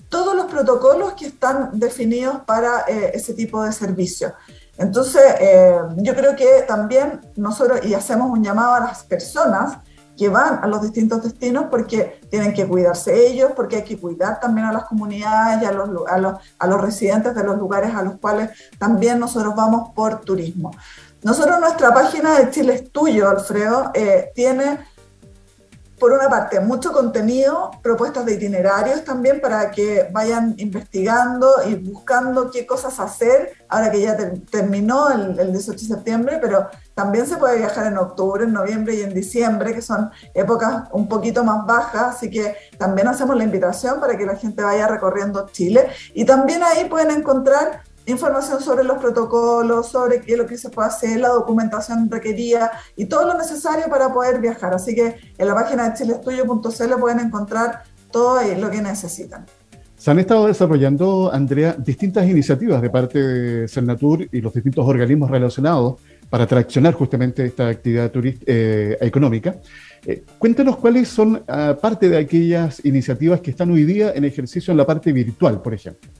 todos 0.08 0.36
los 0.36 0.46
protocolos 0.46 1.14
que 1.14 1.26
están 1.26 1.80
definidos 1.80 2.42
para 2.46 2.84
eh, 2.86 3.10
ese 3.12 3.34
tipo 3.34 3.60
de 3.64 3.72
servicio. 3.72 4.34
Entonces, 4.78 5.20
eh, 5.40 5.78
yo 5.96 6.14
creo 6.14 6.36
que 6.36 6.62
también 6.68 7.20
nosotros, 7.34 7.84
y 7.84 7.92
hacemos 7.94 8.30
un 8.30 8.44
llamado 8.44 8.74
a 8.74 8.80
las 8.80 9.02
personas 9.02 9.78
que 10.16 10.28
van 10.28 10.60
a 10.62 10.68
los 10.68 10.80
distintos 10.80 11.24
destinos 11.24 11.64
porque 11.72 12.20
tienen 12.30 12.54
que 12.54 12.68
cuidarse 12.68 13.26
ellos, 13.26 13.50
porque 13.56 13.76
hay 13.78 13.82
que 13.82 13.98
cuidar 13.98 14.38
también 14.38 14.68
a 14.68 14.72
las 14.72 14.84
comunidades 14.84 15.60
y 15.60 15.64
a 15.64 15.72
los, 15.72 15.90
a 16.08 16.18
los, 16.18 16.34
a 16.56 16.66
los 16.68 16.80
residentes 16.80 17.34
de 17.34 17.42
los 17.42 17.58
lugares 17.58 17.92
a 17.96 18.02
los 18.02 18.20
cuales 18.20 18.50
también 18.78 19.18
nosotros 19.18 19.56
vamos 19.56 19.90
por 19.92 20.20
turismo. 20.20 20.70
Nosotros, 21.22 21.60
nuestra 21.60 21.94
página 21.94 22.38
de 22.38 22.50
Chile 22.50 22.74
es 22.74 22.90
tuyo, 22.90 23.28
Alfredo, 23.28 23.92
eh, 23.94 24.32
tiene 24.34 24.80
por 26.02 26.10
una 26.10 26.28
parte, 26.28 26.58
mucho 26.58 26.90
contenido, 26.90 27.70
propuestas 27.80 28.26
de 28.26 28.34
itinerarios 28.34 29.04
también 29.04 29.40
para 29.40 29.70
que 29.70 30.08
vayan 30.10 30.52
investigando 30.58 31.48
y 31.64 31.76
buscando 31.76 32.50
qué 32.50 32.66
cosas 32.66 32.98
hacer, 32.98 33.52
ahora 33.68 33.88
que 33.92 34.00
ya 34.00 34.16
terminó 34.50 35.12
el, 35.12 35.38
el, 35.38 35.52
18 35.52 35.78
de 35.78 35.94
septiembre, 35.94 36.38
pero 36.42 36.66
también 36.94 37.24
se 37.28 37.36
puede 37.36 37.58
viajar 37.58 37.86
en 37.86 37.98
octubre, 37.98 38.42
en 38.42 38.52
noviembre 38.52 38.96
y 38.96 39.02
en 39.02 39.14
diciembre, 39.14 39.76
que 39.76 39.80
son 39.80 40.10
épocas 40.34 40.88
un 40.90 41.08
poquito 41.08 41.44
más 41.44 41.64
bajas, 41.66 42.16
así 42.16 42.28
que 42.28 42.56
también 42.78 43.06
hacemos 43.06 43.36
la 43.36 43.44
invitación 43.44 44.00
para 44.00 44.18
que 44.18 44.26
la 44.26 44.34
gente 44.34 44.64
vaya 44.64 44.88
recorriendo 44.88 45.46
Chile. 45.52 45.86
Y 46.14 46.24
también 46.24 46.64
ahí 46.64 46.86
pueden 46.86 47.12
encontrar 47.12 47.82
información 48.06 48.60
sobre 48.60 48.84
los 48.84 48.98
protocolos, 48.98 49.88
sobre 49.88 50.20
qué 50.20 50.32
es 50.32 50.38
lo 50.38 50.46
que 50.46 50.58
se 50.58 50.70
puede 50.70 50.88
hacer, 50.88 51.20
la 51.20 51.28
documentación 51.28 52.10
requerida 52.10 52.72
y 52.96 53.06
todo 53.06 53.26
lo 53.26 53.34
necesario 53.38 53.88
para 53.88 54.12
poder 54.12 54.40
viajar. 54.40 54.74
Así 54.74 54.94
que 54.94 55.16
en 55.38 55.46
la 55.46 55.54
página 55.54 55.88
de 55.88 55.96
chilestudio.cl 55.96 57.00
pueden 57.00 57.20
encontrar 57.20 57.84
todo 58.10 58.40
lo 58.58 58.70
que 58.70 58.82
necesitan. 58.82 59.46
Se 59.96 60.10
han 60.10 60.18
estado 60.18 60.48
desarrollando, 60.48 61.30
Andrea, 61.32 61.76
distintas 61.78 62.28
iniciativas 62.28 62.82
de 62.82 62.90
parte 62.90 63.22
de 63.22 63.68
Cernatur 63.68 64.28
y 64.32 64.40
los 64.40 64.52
distintos 64.52 64.84
organismos 64.84 65.30
relacionados 65.30 66.00
para 66.28 66.44
traccionar 66.46 66.94
justamente 66.94 67.44
esta 67.44 67.68
actividad 67.68 68.10
eh, 68.46 68.96
económica. 69.00 69.56
Eh, 70.04 70.24
cuéntanos 70.38 70.78
cuáles 70.78 71.06
son 71.06 71.36
uh, 71.36 71.80
parte 71.80 72.08
de 72.08 72.16
aquellas 72.16 72.84
iniciativas 72.84 73.40
que 73.40 73.52
están 73.52 73.70
hoy 73.70 73.84
día 73.84 74.12
en 74.12 74.24
ejercicio 74.24 74.72
en 74.72 74.78
la 74.78 74.86
parte 74.86 75.12
virtual, 75.12 75.62
por 75.62 75.72
ejemplo. 75.72 76.10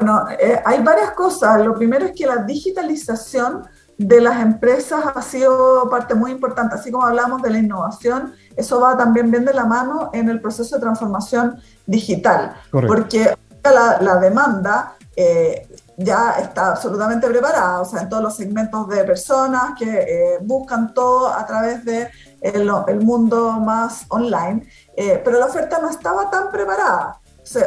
Bueno, 0.00 0.24
eh, 0.38 0.58
hay 0.64 0.82
varias 0.82 1.10
cosas. 1.10 1.62
Lo 1.62 1.74
primero 1.74 2.06
es 2.06 2.12
que 2.12 2.26
la 2.26 2.36
digitalización 2.38 3.68
de 3.98 4.18
las 4.22 4.40
empresas 4.40 5.04
ha 5.14 5.20
sido 5.20 5.90
parte 5.90 6.14
muy 6.14 6.30
importante. 6.30 6.74
Así 6.74 6.90
como 6.90 7.04
hablamos 7.04 7.42
de 7.42 7.50
la 7.50 7.58
innovación, 7.58 8.32
eso 8.56 8.80
va 8.80 8.96
también 8.96 9.30
bien 9.30 9.44
de 9.44 9.52
la 9.52 9.66
mano 9.66 10.08
en 10.14 10.30
el 10.30 10.40
proceso 10.40 10.76
de 10.76 10.80
transformación 10.80 11.60
digital. 11.84 12.54
Porque 12.70 13.36
la, 13.62 14.16
demanda 14.16 14.94
eh, 15.14 15.68
ya 15.98 16.36
está 16.40 16.70
absolutamente 16.70 17.28
preparada, 17.28 17.82
o 17.82 17.84
sea, 17.84 18.00
en 18.00 18.08
todos 18.08 18.22
los 18.22 18.34
segmentos 18.34 18.88
de 18.88 19.04
personas 19.04 19.72
que 19.78 19.84
eh, 19.84 20.38
buscan 20.40 20.94
todo 20.94 21.28
a 21.28 21.44
través 21.44 21.84
de 21.84 22.08
el, 22.40 23.00
mundo 23.00 23.52
más 23.60 24.06
online, 24.08 24.66
pero 24.96 25.38
la 25.38 25.44
oferta 25.44 25.78
no 25.78 25.90
estaba 25.90 26.30
tan 26.30 26.50
preparada 26.50 27.20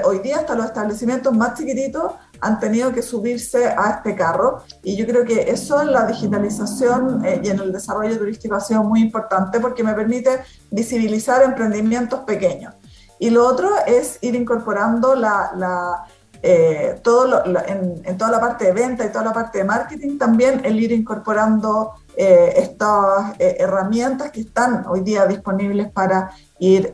hoy 0.04 0.20
día 0.20 0.38
hasta 0.38 0.56
los 0.56 0.66
establecimientos 0.66 1.36
más 1.36 1.56
chiquititos 1.56 2.14
han 2.44 2.60
tenido 2.60 2.92
que 2.92 3.02
subirse 3.02 3.68
a 3.68 3.92
este 3.98 4.16
carro 4.16 4.64
y 4.84 4.98
yo 4.98 5.08
creo 5.08 5.24
que 5.24 5.50
eso 5.50 5.82
en 5.82 5.94
la 5.94 6.06
digitalización 6.06 7.24
eh, 7.26 7.42
y 7.42 7.50
en 7.50 7.60
el 7.60 7.72
desarrollo 7.72 8.18
turístico 8.18 8.56
ha 8.56 8.60
sido 8.60 8.84
muy 8.84 9.02
importante 9.02 9.62
porque 9.62 9.82
me 9.82 9.94
permite 9.94 10.42
visibilizar 10.70 11.42
emprendimientos 11.44 12.20
pequeños. 12.22 12.74
Y 13.18 13.30
lo 13.30 13.48
otro 13.48 13.70
es 13.88 14.20
ir 14.22 14.36
incorporando 14.36 15.16
la, 15.16 16.06
eh, 16.42 17.00
todo 17.02 17.44
en, 17.66 18.18
toda 18.18 18.32
la 18.32 18.42
parte 18.42 18.66
de 18.66 18.74
venta 18.74 19.06
y 19.06 19.10
toda 19.10 19.24
la 19.24 19.34
parte 19.34 19.60
de 19.60 19.64
marketing, 19.64 20.18
también 20.18 20.62
el 20.66 20.78
ir 20.78 20.92
incorporando 20.92 21.94
eh, 22.18 22.54
estas 22.58 23.36
herramientas 23.40 24.32
que 24.32 24.42
están 24.42 24.86
hoy 24.88 25.00
día 25.00 25.26
disponibles 25.26 25.90
para 25.92 26.32
ir 26.60 26.92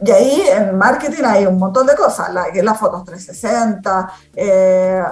y 0.00 0.10
ahí 0.10 0.42
en 0.48 0.76
marketing 0.76 1.24
hay 1.24 1.46
un 1.46 1.58
montón 1.58 1.86
de 1.86 1.94
cosas, 1.94 2.32
la, 2.32 2.46
las 2.62 2.78
fotos 2.78 3.04
360, 3.04 4.12
eh, 4.34 5.02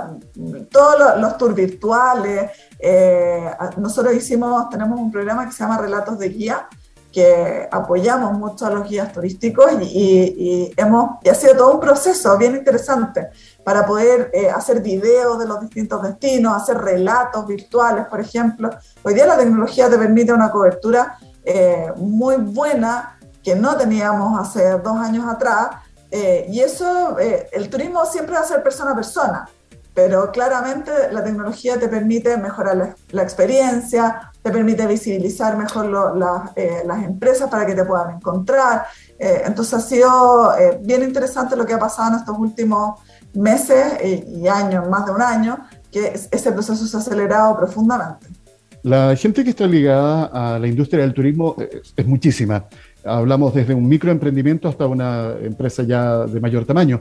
todos 0.70 1.18
los, 1.18 1.36
tours 1.36 1.54
virtuales. 1.54 2.50
Eh, 2.78 3.50
nosotros 3.78 4.14
hicimos, 4.14 4.68
tenemos 4.70 4.98
un 5.00 5.10
programa 5.10 5.46
que 5.46 5.52
se 5.52 5.58
llama 5.58 5.78
Relatos 5.78 6.18
de 6.18 6.28
Guía, 6.28 6.68
que 7.10 7.68
apoyamos 7.70 8.32
mucho 8.38 8.66
a 8.66 8.70
los 8.70 8.88
guías 8.88 9.12
turísticos 9.12 9.72
y, 9.80 10.72
hemos, 10.76 11.18
y 11.22 11.30
ha 11.30 11.34
sido 11.34 11.56
todo 11.56 11.72
un 11.72 11.80
proceso 11.80 12.36
bien 12.36 12.54
interesante 12.54 13.28
para 13.64 13.86
poder 13.86 14.30
eh, 14.34 14.50
hacer 14.50 14.82
videos 14.82 15.38
de 15.38 15.46
los 15.46 15.60
distintos 15.62 16.02
destinos, 16.02 16.62
hacer 16.62 16.76
relatos 16.76 17.46
virtuales, 17.46 18.06
por 18.06 18.20
ejemplo. 18.20 18.70
Hoy 19.02 19.14
día 19.14 19.26
la 19.26 19.38
tecnología 19.38 19.88
te 19.90 19.98
permite 19.98 20.32
una 20.32 20.50
cobertura 20.50 21.18
muy 21.96 22.34
buena 22.38 23.15
que 23.46 23.54
no 23.54 23.76
teníamos 23.76 24.36
hace 24.40 24.70
dos 24.70 24.98
años 24.98 25.24
atrás. 25.24 25.68
Eh, 26.10 26.46
y 26.50 26.58
eso, 26.58 27.16
eh, 27.20 27.48
el 27.52 27.70
turismo 27.70 28.04
siempre 28.04 28.34
va 28.34 28.40
a 28.40 28.44
ser 28.44 28.60
persona 28.60 28.90
a 28.90 28.96
persona, 28.96 29.48
pero 29.94 30.32
claramente 30.32 30.90
la 31.12 31.22
tecnología 31.22 31.78
te 31.78 31.86
permite 31.86 32.36
mejorar 32.38 32.96
la, 33.12 33.22
experiencia, 33.22 34.32
te 34.42 34.50
permite 34.50 34.84
visibilizar 34.88 35.56
mejor 35.56 35.86
eh, 36.56 36.82
las 36.84 37.04
empresas 37.04 37.48
para 37.48 37.64
que 37.64 37.76
te 37.76 37.84
puedan 37.84 38.16
encontrar. 38.16 38.86
entonces 39.16 39.74
ha 39.74 39.80
sido 39.80 40.52
bien 40.80 41.04
interesante 41.04 41.54
lo 41.54 41.64
que 41.64 41.74
ha 41.74 41.78
pasado 41.78 42.14
en 42.14 42.18
estos 42.18 42.36
últimos 42.36 43.00
meses 43.32 43.84
y 44.02 44.48
años, 44.48 44.88
más 44.88 45.06
de 45.06 45.12
un 45.12 45.22
año, 45.22 45.58
que 45.92 46.14
ese 46.32 46.50
proceso 46.50 46.84
se 46.84 46.96
ha 46.96 47.00
acelerado 47.00 47.56
profundamente. 47.56 48.26
La 48.82 49.14
gente 49.16 49.42
que 49.44 49.50
está 49.50 49.66
ligada 49.66 50.26
a 50.32 50.58
la 50.58 50.66
industria 50.66 51.02
del 51.02 51.14
turismo 51.14 51.56
es 51.96 52.06
muchísima. 52.06 52.66
Hablamos 53.06 53.54
desde 53.54 53.74
un 53.74 53.88
microemprendimiento 53.88 54.68
hasta 54.68 54.86
una 54.86 55.34
empresa 55.42 55.82
ya 55.82 56.26
de 56.26 56.40
mayor 56.40 56.64
tamaño. 56.64 57.00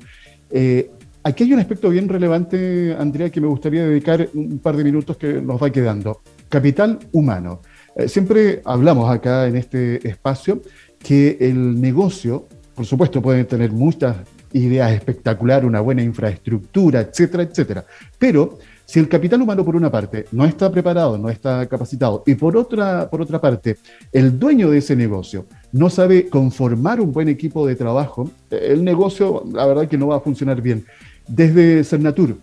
Eh, 0.50 0.92
aquí 1.24 1.44
hay 1.44 1.54
un 1.54 1.60
aspecto 1.60 1.90
bien 1.90 2.08
relevante, 2.08 2.96
Andrea, 2.98 3.30
que 3.30 3.42
me 3.42 3.48
gustaría 3.48 3.86
dedicar 3.86 4.28
un 4.34 4.60
par 4.60 4.78
de 4.78 4.84
minutos 4.84 5.18
que 5.18 5.42
nos 5.42 5.62
va 5.62 5.70
quedando. 5.70 6.22
Capital 6.50 7.00
humano. 7.12 7.62
Eh, 7.96 8.08
siempre 8.08 8.62
hablamos 8.66 9.10
acá 9.10 9.48
en 9.48 9.56
este 9.56 10.08
espacio 10.08 10.62
que 11.00 11.38
el 11.40 11.80
negocio, 11.80 12.48
por 12.76 12.86
supuesto, 12.86 13.22
puede 13.22 13.44
tener 13.46 13.72
muchas 13.72 14.18
ideas 14.54 14.92
espectaculares, 14.94 15.68
una 15.68 15.82
buena 15.82 16.02
infraestructura, 16.02 17.02
etcétera, 17.02 17.44
etcétera. 17.44 17.86
Pero 18.18 18.58
si 18.86 19.00
el 19.00 19.10
capital 19.10 19.42
humano, 19.42 19.66
por 19.66 19.76
una 19.76 19.92
parte, 19.92 20.26
no 20.32 20.46
está 20.46 20.72
preparado, 20.72 21.18
no 21.18 21.30
está 21.30 21.66
capacitado, 21.68 22.24
y 22.26 22.36
por 22.36 22.56
otra, 22.56 23.10
por 23.10 23.22
otra 23.22 23.42
parte, 23.42 23.78
el 24.12 24.38
dueño 24.38 24.70
de 24.70 24.78
ese 24.78 24.96
negocio 24.96 25.46
no 25.72 25.90
sabe 25.90 26.30
conformar 26.30 27.02
un 27.02 27.12
buen 27.12 27.28
equipo 27.28 27.66
de 27.68 27.76
trabajo, 27.76 28.30
el 28.50 28.84
negocio, 28.84 29.44
la 29.52 29.66
verdad, 29.66 29.88
que 29.88 29.98
no 29.98 30.08
va 30.08 30.18
a 30.18 30.22
funcionar 30.22 30.62
bien. 30.62 30.86
Desde 31.28 31.84
Cernatur, 31.84 32.38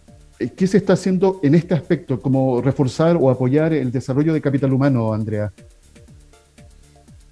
¿qué 0.56 0.66
se 0.66 0.78
está 0.78 0.94
haciendo 0.94 1.38
en 1.42 1.54
este 1.54 1.74
aspecto, 1.74 2.20
como 2.20 2.60
reforzar 2.60 3.16
o 3.20 3.30
apoyar 3.30 3.72
el 3.72 3.92
desarrollo 3.92 4.32
de 4.34 4.40
capital 4.40 4.72
humano, 4.72 5.12
Andrea? 5.12 5.52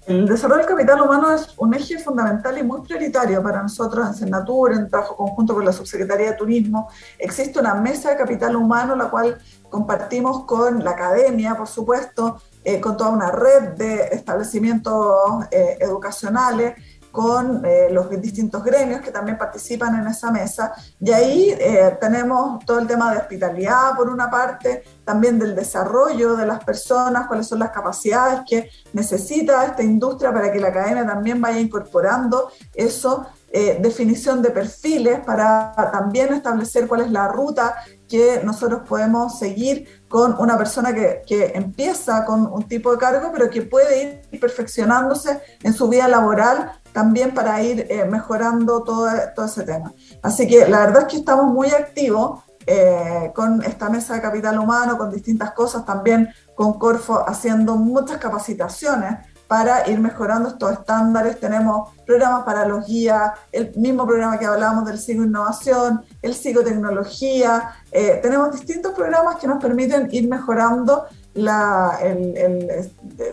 El 0.07 0.27
desarrollo 0.27 0.61
del 0.61 0.67
capital 0.67 0.99
humano 1.01 1.31
es 1.31 1.53
un 1.57 1.75
eje 1.75 1.99
fundamental 1.99 2.57
y 2.57 2.63
muy 2.63 2.81
prioritario 2.81 3.43
para 3.43 3.61
nosotros 3.61 4.07
en 4.07 4.13
Senatur, 4.15 4.73
en 4.73 4.89
trabajo 4.89 5.15
conjunto 5.15 5.53
con 5.53 5.63
la 5.63 5.71
Subsecretaría 5.71 6.31
de 6.31 6.37
Turismo. 6.37 6.89
Existe 7.19 7.59
una 7.59 7.75
mesa 7.75 8.09
de 8.09 8.17
capital 8.17 8.55
humano, 8.55 8.95
la 8.95 9.11
cual 9.11 9.37
compartimos 9.69 10.45
con 10.45 10.83
la 10.83 10.91
academia, 10.91 11.55
por 11.55 11.67
supuesto, 11.67 12.41
eh, 12.63 12.81
con 12.81 12.97
toda 12.97 13.11
una 13.11 13.31
red 13.31 13.73
de 13.75 14.07
establecimientos 14.11 15.45
eh, 15.51 15.77
educacionales 15.79 16.73
con 17.11 17.63
eh, 17.65 17.89
los 17.91 18.09
distintos 18.21 18.63
gremios 18.63 19.01
que 19.01 19.11
también 19.11 19.37
participan 19.37 19.99
en 19.99 20.07
esa 20.07 20.31
mesa. 20.31 20.73
Y 20.99 21.11
ahí 21.11 21.55
eh, 21.59 21.97
tenemos 21.99 22.63
todo 22.65 22.79
el 22.79 22.87
tema 22.87 23.11
de 23.11 23.19
hospitalidad, 23.19 23.95
por 23.95 24.09
una 24.09 24.29
parte, 24.29 24.83
también 25.03 25.37
del 25.37 25.55
desarrollo 25.55 26.35
de 26.35 26.45
las 26.45 26.63
personas, 26.63 27.27
cuáles 27.27 27.47
son 27.47 27.59
las 27.59 27.71
capacidades 27.71 28.41
que 28.47 28.69
necesita 28.93 29.65
esta 29.65 29.83
industria 29.83 30.31
para 30.31 30.51
que 30.51 30.59
la 30.59 30.69
academia 30.69 31.05
también 31.05 31.41
vaya 31.41 31.59
incorporando 31.59 32.49
eso. 32.73 33.27
Eh, 33.53 33.79
definición 33.81 34.41
de 34.41 34.49
perfiles 34.49 35.19
para 35.25 35.73
también 35.91 36.31
establecer 36.31 36.87
cuál 36.87 37.01
es 37.01 37.11
la 37.11 37.27
ruta 37.27 37.75
que 38.07 38.39
nosotros 38.45 38.83
podemos 38.87 39.39
seguir 39.39 40.05
con 40.07 40.39
una 40.39 40.57
persona 40.57 40.95
que, 40.95 41.21
que, 41.27 41.51
empieza 41.53 42.23
con 42.23 42.45
un 42.45 42.63
tipo 42.63 42.93
de 42.93 42.97
cargo, 42.97 43.29
pero 43.33 43.49
que 43.49 43.63
puede 43.63 44.23
ir 44.31 44.39
perfeccionándose 44.39 45.41
en 45.63 45.73
su 45.73 45.89
vida 45.89 46.07
laboral 46.07 46.80
también 46.93 47.33
para 47.33 47.61
ir 47.61 47.87
eh, 47.89 48.05
mejorando 48.05 48.83
todo, 48.83 49.09
todo, 49.35 49.45
ese 49.45 49.63
tema. 49.63 49.93
Así 50.21 50.47
que 50.47 50.67
la 50.67 50.79
verdad 50.81 51.03
es 51.03 51.07
que 51.07 51.17
estamos 51.17 51.53
muy 51.53 51.69
activos 51.69 52.43
eh, 52.67 53.31
con 53.33 53.63
esta 53.63 53.89
mesa 53.89 54.13
de 54.13 54.21
capital 54.21 54.59
humano, 54.59 54.97
con 54.97 55.11
distintas 55.11 55.51
cosas, 55.51 55.85
también 55.85 56.29
con 56.55 56.77
Corfo 56.77 57.27
haciendo 57.27 57.75
muchas 57.75 58.17
capacitaciones 58.17 59.17
para 59.51 59.89
ir 59.89 59.99
mejorando 59.99 60.47
estos 60.47 60.71
estándares. 60.71 61.37
Tenemos 61.37 61.89
programas 62.05 62.43
para 62.43 62.65
los 62.65 62.87
guías, 62.87 63.33
el 63.51 63.75
mismo 63.75 64.05
programa 64.07 64.39
que 64.39 64.45
hablábamos 64.45 64.85
del 64.85 64.97
psicoinnovación, 64.97 66.03
el 66.21 66.33
psicotecnología. 66.33 67.73
Eh, 67.91 68.19
tenemos 68.21 68.53
distintos 68.53 68.93
programas 68.93 69.35
que 69.35 69.47
nos 69.47 69.61
permiten 69.61 70.07
ir 70.11 70.29
mejorando 70.29 71.05
la, 71.33 71.99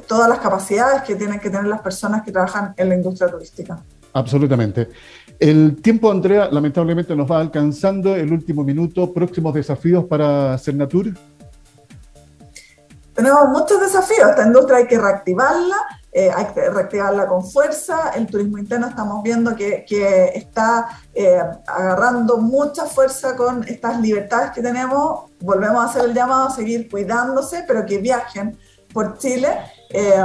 todas 0.07 0.29
las 0.29 0.39
capacidades 0.39 1.03
que 1.03 1.17
tienen 1.17 1.41
que 1.41 1.51
tener 1.51 1.67
las 1.67 1.81
personas 1.81 2.23
que 2.23 2.33
trabajan 2.33 2.75
en 2.77 2.89
la 2.89 2.95
industria 2.95 3.31
turística. 3.31 3.83
Absolutamente. 4.13 4.89
El 5.39 5.81
tiempo, 5.81 6.11
Andrea, 6.11 6.49
lamentablemente 6.51 7.15
nos 7.15 7.31
va 7.31 7.41
alcanzando 7.41 8.17
el 8.17 8.33
último 8.33 8.65
minuto. 8.65 9.13
¿Próximos 9.13 9.55
desafíos 9.55 10.05
para 10.05 10.59
Cernatur? 10.59 11.13
Tenemos 13.15 13.49
muchos 13.49 13.81
desafíos. 13.81 14.31
Esta 14.31 14.47
industria 14.47 14.79
hay 14.79 14.87
que 14.87 14.99
reactivarla, 14.99 15.77
eh, 16.11 16.31
hay 16.35 16.47
que 16.47 16.69
reactivarla 16.71 17.27
con 17.27 17.45
fuerza. 17.45 18.11
El 18.15 18.27
turismo 18.27 18.59
interno 18.59 18.89
estamos 18.89 19.23
viendo 19.23 19.55
que, 19.55 19.85
está 20.35 20.89
eh, 21.15 21.41
agarrando 21.67 22.39
mucha 22.39 22.87
fuerza 22.87 23.37
con 23.37 23.63
estas 23.65 24.01
libertades 24.01 24.53
que 24.53 24.63
tenemos. 24.63 25.31
Volvemos 25.41 25.85
a 25.85 25.91
hacer 25.91 26.05
el 26.05 26.15
llamado 26.15 26.49
a 26.49 26.51
seguir 26.51 26.89
cuidándose, 26.91 27.65
pero 27.67 27.85
que 27.85 27.99
viajen 27.99 28.59
por 28.93 29.19
Chile. 29.19 29.49
Eh, 29.91 30.25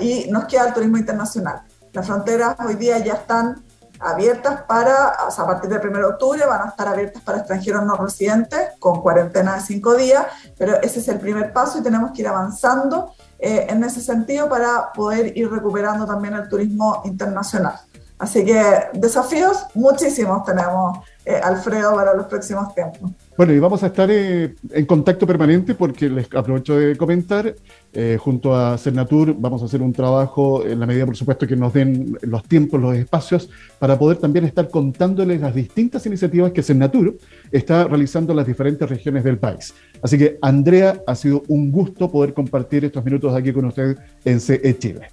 y 0.00 0.30
nos 0.30 0.46
queda 0.46 0.68
el 0.68 0.74
turismo 0.74 0.96
internacional. 0.96 1.62
Las 1.92 2.06
fronteras 2.06 2.56
hoy 2.66 2.76
día 2.76 2.98
ya 2.98 3.14
están 3.14 3.62
abiertas 4.02 4.62
para, 4.62 5.14
o 5.26 5.30
sea, 5.30 5.44
a 5.44 5.46
partir 5.46 5.70
del 5.70 5.86
1 5.86 5.98
de 5.98 6.04
octubre 6.04 6.44
van 6.46 6.62
a 6.62 6.70
estar 6.70 6.88
abiertas 6.88 7.22
para 7.22 7.38
extranjeros 7.38 7.84
no 7.84 7.96
residentes 7.96 8.70
con 8.78 9.00
cuarentena 9.00 9.54
de 9.54 9.60
cinco 9.60 9.94
días, 9.94 10.26
pero 10.58 10.80
ese 10.82 11.00
es 11.00 11.08
el 11.08 11.18
primer 11.18 11.52
paso 11.52 11.78
y 11.78 11.82
tenemos 11.82 12.12
que 12.12 12.22
ir 12.22 12.28
avanzando 12.28 13.14
eh, 13.38 13.66
en 13.68 13.82
ese 13.84 14.00
sentido 14.00 14.48
para 14.48 14.92
poder 14.92 15.36
ir 15.36 15.50
recuperando 15.50 16.06
también 16.06 16.34
el 16.34 16.48
turismo 16.48 17.02
internacional. 17.04 17.80
Así 18.18 18.44
que 18.44 18.62
desafíos 18.92 19.66
muchísimos 19.74 20.44
tenemos, 20.44 20.98
eh, 21.24 21.40
Alfredo, 21.42 21.94
para 21.94 22.14
los 22.14 22.26
próximos 22.26 22.72
tiempos. 22.74 23.10
Bueno, 23.34 23.54
y 23.54 23.58
vamos 23.58 23.82
a 23.82 23.86
estar 23.86 24.10
eh, 24.10 24.54
en 24.70 24.84
contacto 24.84 25.26
permanente 25.26 25.74
porque 25.74 26.10
les 26.10 26.26
aprovecho 26.34 26.76
de 26.76 26.96
comentar, 26.96 27.54
eh, 27.94 28.18
junto 28.20 28.54
a 28.54 28.76
Cernatur 28.76 29.34
vamos 29.38 29.62
a 29.62 29.64
hacer 29.64 29.80
un 29.80 29.92
trabajo 29.94 30.66
en 30.66 30.78
la 30.78 30.84
medida, 30.84 31.06
por 31.06 31.16
supuesto, 31.16 31.46
que 31.46 31.56
nos 31.56 31.72
den 31.72 32.18
los 32.20 32.42
tiempos, 32.44 32.78
los 32.78 32.94
espacios, 32.94 33.48
para 33.78 33.98
poder 33.98 34.18
también 34.18 34.44
estar 34.44 34.68
contándoles 34.68 35.40
las 35.40 35.54
distintas 35.54 36.04
iniciativas 36.04 36.52
que 36.52 36.62
Cernatur 36.62 37.16
está 37.50 37.84
realizando 37.84 38.32
en 38.32 38.36
las 38.36 38.46
diferentes 38.46 38.86
regiones 38.86 39.24
del 39.24 39.38
país. 39.38 39.72
Así 40.02 40.18
que, 40.18 40.38
Andrea, 40.42 41.02
ha 41.06 41.14
sido 41.14 41.42
un 41.48 41.72
gusto 41.72 42.10
poder 42.10 42.34
compartir 42.34 42.84
estos 42.84 43.02
minutos 43.02 43.34
aquí 43.34 43.50
con 43.50 43.64
usted 43.64 43.96
en 44.26 44.40
CE 44.40 44.78
Chile. 44.78 45.08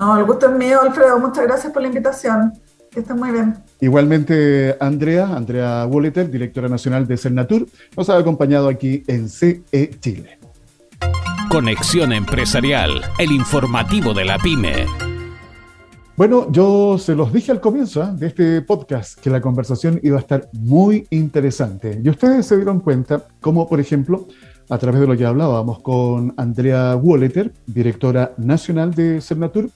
El 0.00 0.24
gusto 0.24 0.46
es 0.46 0.52
mío, 0.52 0.80
Alfredo. 0.80 1.18
Muchas 1.18 1.44
gracias 1.44 1.72
por 1.72 1.82
la 1.82 1.88
invitación. 1.88 2.52
Que 2.98 3.02
estén 3.02 3.16
muy 3.16 3.30
bien. 3.30 3.54
Igualmente, 3.80 4.76
Andrea, 4.80 5.28
Andrea 5.28 5.84
Wolleter, 5.84 6.28
directora 6.28 6.68
nacional 6.68 7.06
de 7.06 7.16
Cernatur, 7.16 7.68
nos 7.96 8.10
ha 8.10 8.18
acompañado 8.18 8.68
aquí 8.68 9.04
en 9.06 9.28
CE 9.28 9.62
Chile. 10.00 10.40
Conexión 11.48 12.12
Empresarial, 12.12 13.00
el 13.20 13.30
informativo 13.30 14.14
de 14.14 14.24
la 14.24 14.36
pyme. 14.38 14.86
Bueno, 16.16 16.50
yo 16.50 16.98
se 16.98 17.14
los 17.14 17.32
dije 17.32 17.52
al 17.52 17.60
comienzo 17.60 18.02
¿eh? 18.02 18.08
de 18.14 18.26
este 18.26 18.62
podcast 18.62 19.20
que 19.20 19.30
la 19.30 19.40
conversación 19.40 20.00
iba 20.02 20.16
a 20.16 20.20
estar 20.20 20.48
muy 20.52 21.06
interesante. 21.10 22.00
Y 22.02 22.08
ustedes 22.08 22.46
se 22.46 22.56
dieron 22.56 22.80
cuenta 22.80 23.28
cómo, 23.40 23.68
por 23.68 23.78
ejemplo, 23.78 24.26
a 24.68 24.76
través 24.76 25.00
de 25.00 25.06
lo 25.06 25.16
que 25.16 25.24
hablábamos 25.24 25.78
con 25.82 26.34
Andrea 26.36 26.96
Wolleter, 26.96 27.52
directora 27.64 28.32
nacional 28.38 28.92
de 28.92 29.20
Cernatur, 29.20 29.70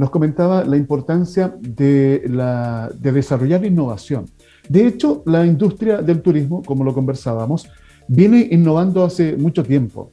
nos 0.00 0.08
comentaba 0.08 0.64
la 0.64 0.78
importancia 0.78 1.54
de, 1.60 2.22
la, 2.26 2.90
de 2.98 3.12
desarrollar 3.12 3.66
innovación. 3.66 4.24
De 4.66 4.86
hecho, 4.86 5.22
la 5.26 5.44
industria 5.44 5.98
del 5.98 6.22
turismo, 6.22 6.62
como 6.62 6.84
lo 6.84 6.94
conversábamos, 6.94 7.68
viene 8.08 8.48
innovando 8.50 9.04
hace 9.04 9.36
mucho 9.36 9.62
tiempo. 9.62 10.10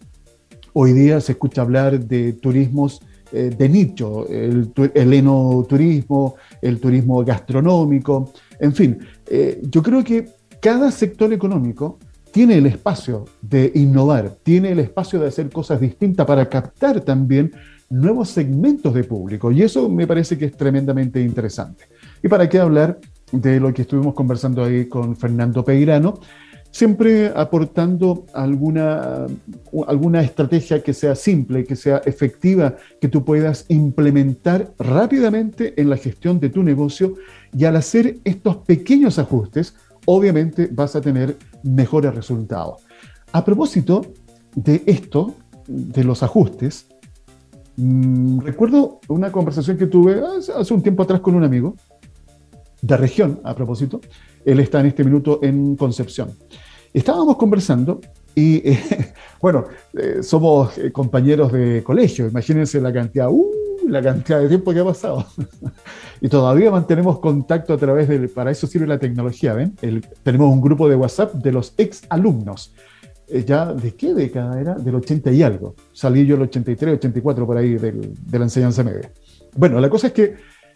Hoy 0.73 0.91
día 0.91 1.21
se 1.21 1.31
escucha 1.31 1.61
hablar 1.61 2.01
de 2.01 2.33
turismos 2.33 3.01
eh, 3.31 3.49
de 3.57 3.69
nicho, 3.69 4.27
el, 4.27 4.73
el, 4.93 5.13
enoturismo, 5.13 6.35
el 6.61 6.81
turismo 6.81 7.23
gastronómico, 7.23 8.33
en 8.59 8.73
fin, 8.73 8.99
eh, 9.25 9.61
yo 9.63 9.81
creo 9.81 10.03
que 10.03 10.27
cada 10.61 10.91
sector 10.91 11.31
económico 11.31 11.97
tiene 12.31 12.57
el 12.57 12.65
espacio 12.65 13.23
de 13.41 13.71
innovar, 13.75 14.35
tiene 14.43 14.71
el 14.71 14.79
espacio 14.79 15.17
de 15.19 15.27
hacer 15.27 15.49
cosas 15.49 15.79
distintas 15.79 16.25
para 16.25 16.49
captar 16.49 16.99
también 17.01 17.51
nuevos 17.89 18.29
segmentos 18.29 18.93
de 18.93 19.03
público. 19.03 19.51
Y 19.51 19.63
eso 19.63 19.89
me 19.89 20.07
parece 20.07 20.37
que 20.37 20.45
es 20.45 20.57
tremendamente 20.57 21.21
interesante. 21.21 21.85
Y 22.23 22.27
para 22.27 22.47
qué 22.49 22.59
hablar 22.59 22.99
de 23.31 23.59
lo 23.59 23.73
que 23.73 23.83
estuvimos 23.83 24.13
conversando 24.13 24.63
ahí 24.63 24.87
con 24.87 25.15
Fernando 25.15 25.63
Peirano, 25.63 26.19
siempre 26.71 27.31
aportando 27.35 28.25
alguna, 28.33 29.25
alguna 29.87 30.21
estrategia 30.21 30.83
que 30.83 30.93
sea 30.93 31.15
simple, 31.15 31.63
que 31.63 31.75
sea 31.75 32.01
efectiva, 32.05 32.75
que 33.01 33.07
tú 33.07 33.23
puedas 33.23 33.65
implementar 33.69 34.73
rápidamente 34.77 35.79
en 35.79 35.89
la 35.89 35.97
gestión 35.97 36.39
de 36.39 36.49
tu 36.49 36.63
negocio 36.63 37.15
y 37.55 37.65
al 37.65 37.77
hacer 37.77 38.17
estos 38.23 38.57
pequeños 38.57 39.17
ajustes, 39.17 39.75
obviamente 40.05 40.69
vas 40.71 40.95
a 40.95 41.01
tener 41.01 41.37
mejores 41.63 42.13
resultados. 42.13 42.83
A 43.31 43.43
propósito 43.43 44.01
de 44.55 44.83
esto, 44.85 45.35
de 45.67 46.03
los 46.03 46.23
ajustes, 46.23 46.87
Mm, 47.77 48.39
recuerdo 48.39 48.99
una 49.07 49.31
conversación 49.31 49.77
que 49.77 49.85
tuve 49.85 50.19
hace, 50.19 50.73
un 50.73 50.81
tiempo 50.81 51.03
atrás 51.03 51.19
con 51.21 51.35
un 51.35 51.43
amigo 51.43 51.75
de 52.81 52.97
región, 52.97 53.39
a 53.43 53.55
propósito. 53.55 54.01
Él 54.43 54.59
está 54.59 54.79
en 54.79 54.87
este 54.87 55.03
minuto 55.03 55.39
en 55.43 55.75
Concepción. 55.75 56.31
Estábamos 56.91 57.37
conversando 57.37 58.01
y, 58.33 58.63
bueno, 59.41 59.65
eh, 59.93 60.23
somos 60.23 60.75
eh, 60.77 60.91
compañeros 60.91 61.51
de 61.51 61.83
colegio. 61.83 62.27
Imagínense 62.27 62.81
la 62.81 62.91
cantidad, 62.91 63.29
uh, 63.29 63.51
la 63.87 64.01
cantidad 64.01 64.41
de 64.41 64.47
tiempo 64.47 64.73
que 64.73 64.79
ha 64.79 64.85
pasado. 64.85 65.27
y 66.21 66.29
todavía 66.29 66.71
mantenemos 66.71 67.19
contacto 67.19 67.73
a 67.73 67.77
través 67.77 68.07
del, 68.07 68.29
para 68.29 68.49
eso 68.49 68.65
sirve 68.65 68.87
la 68.87 68.97
tecnología, 68.97 69.53
¿ven? 69.53 69.75
tenemos 70.23 70.51
un 70.51 70.61
grupo 70.61 70.89
de 70.89 70.95
WhatsApp 70.95 71.35
de 71.35 71.51
los 71.51 71.75
ex 71.77 72.01
alumnos. 72.09 72.73
Eh, 73.29 73.43
ya 73.45 73.73
de 73.73 73.93
qué 73.93 74.13
década 74.13 74.59
era, 74.59 74.75
del 74.75 74.95
80 74.95 75.31
y 75.31 75.43
algo. 75.43 75.75
Salí 75.91 76.25
yo 76.25 76.35
el 76.35 76.43
83, 76.43 76.95
84 76.95 77.45
por 77.45 77.57
ahí 77.57 77.75
de 77.75 78.13
la 78.31 78.45
enseñanza 78.45 78.83
media. 78.83 79.11
Bueno, 79.55 79.79
la 79.79 79.89
cosa 79.89 80.07
es 80.07 80.13
que 80.13 80.35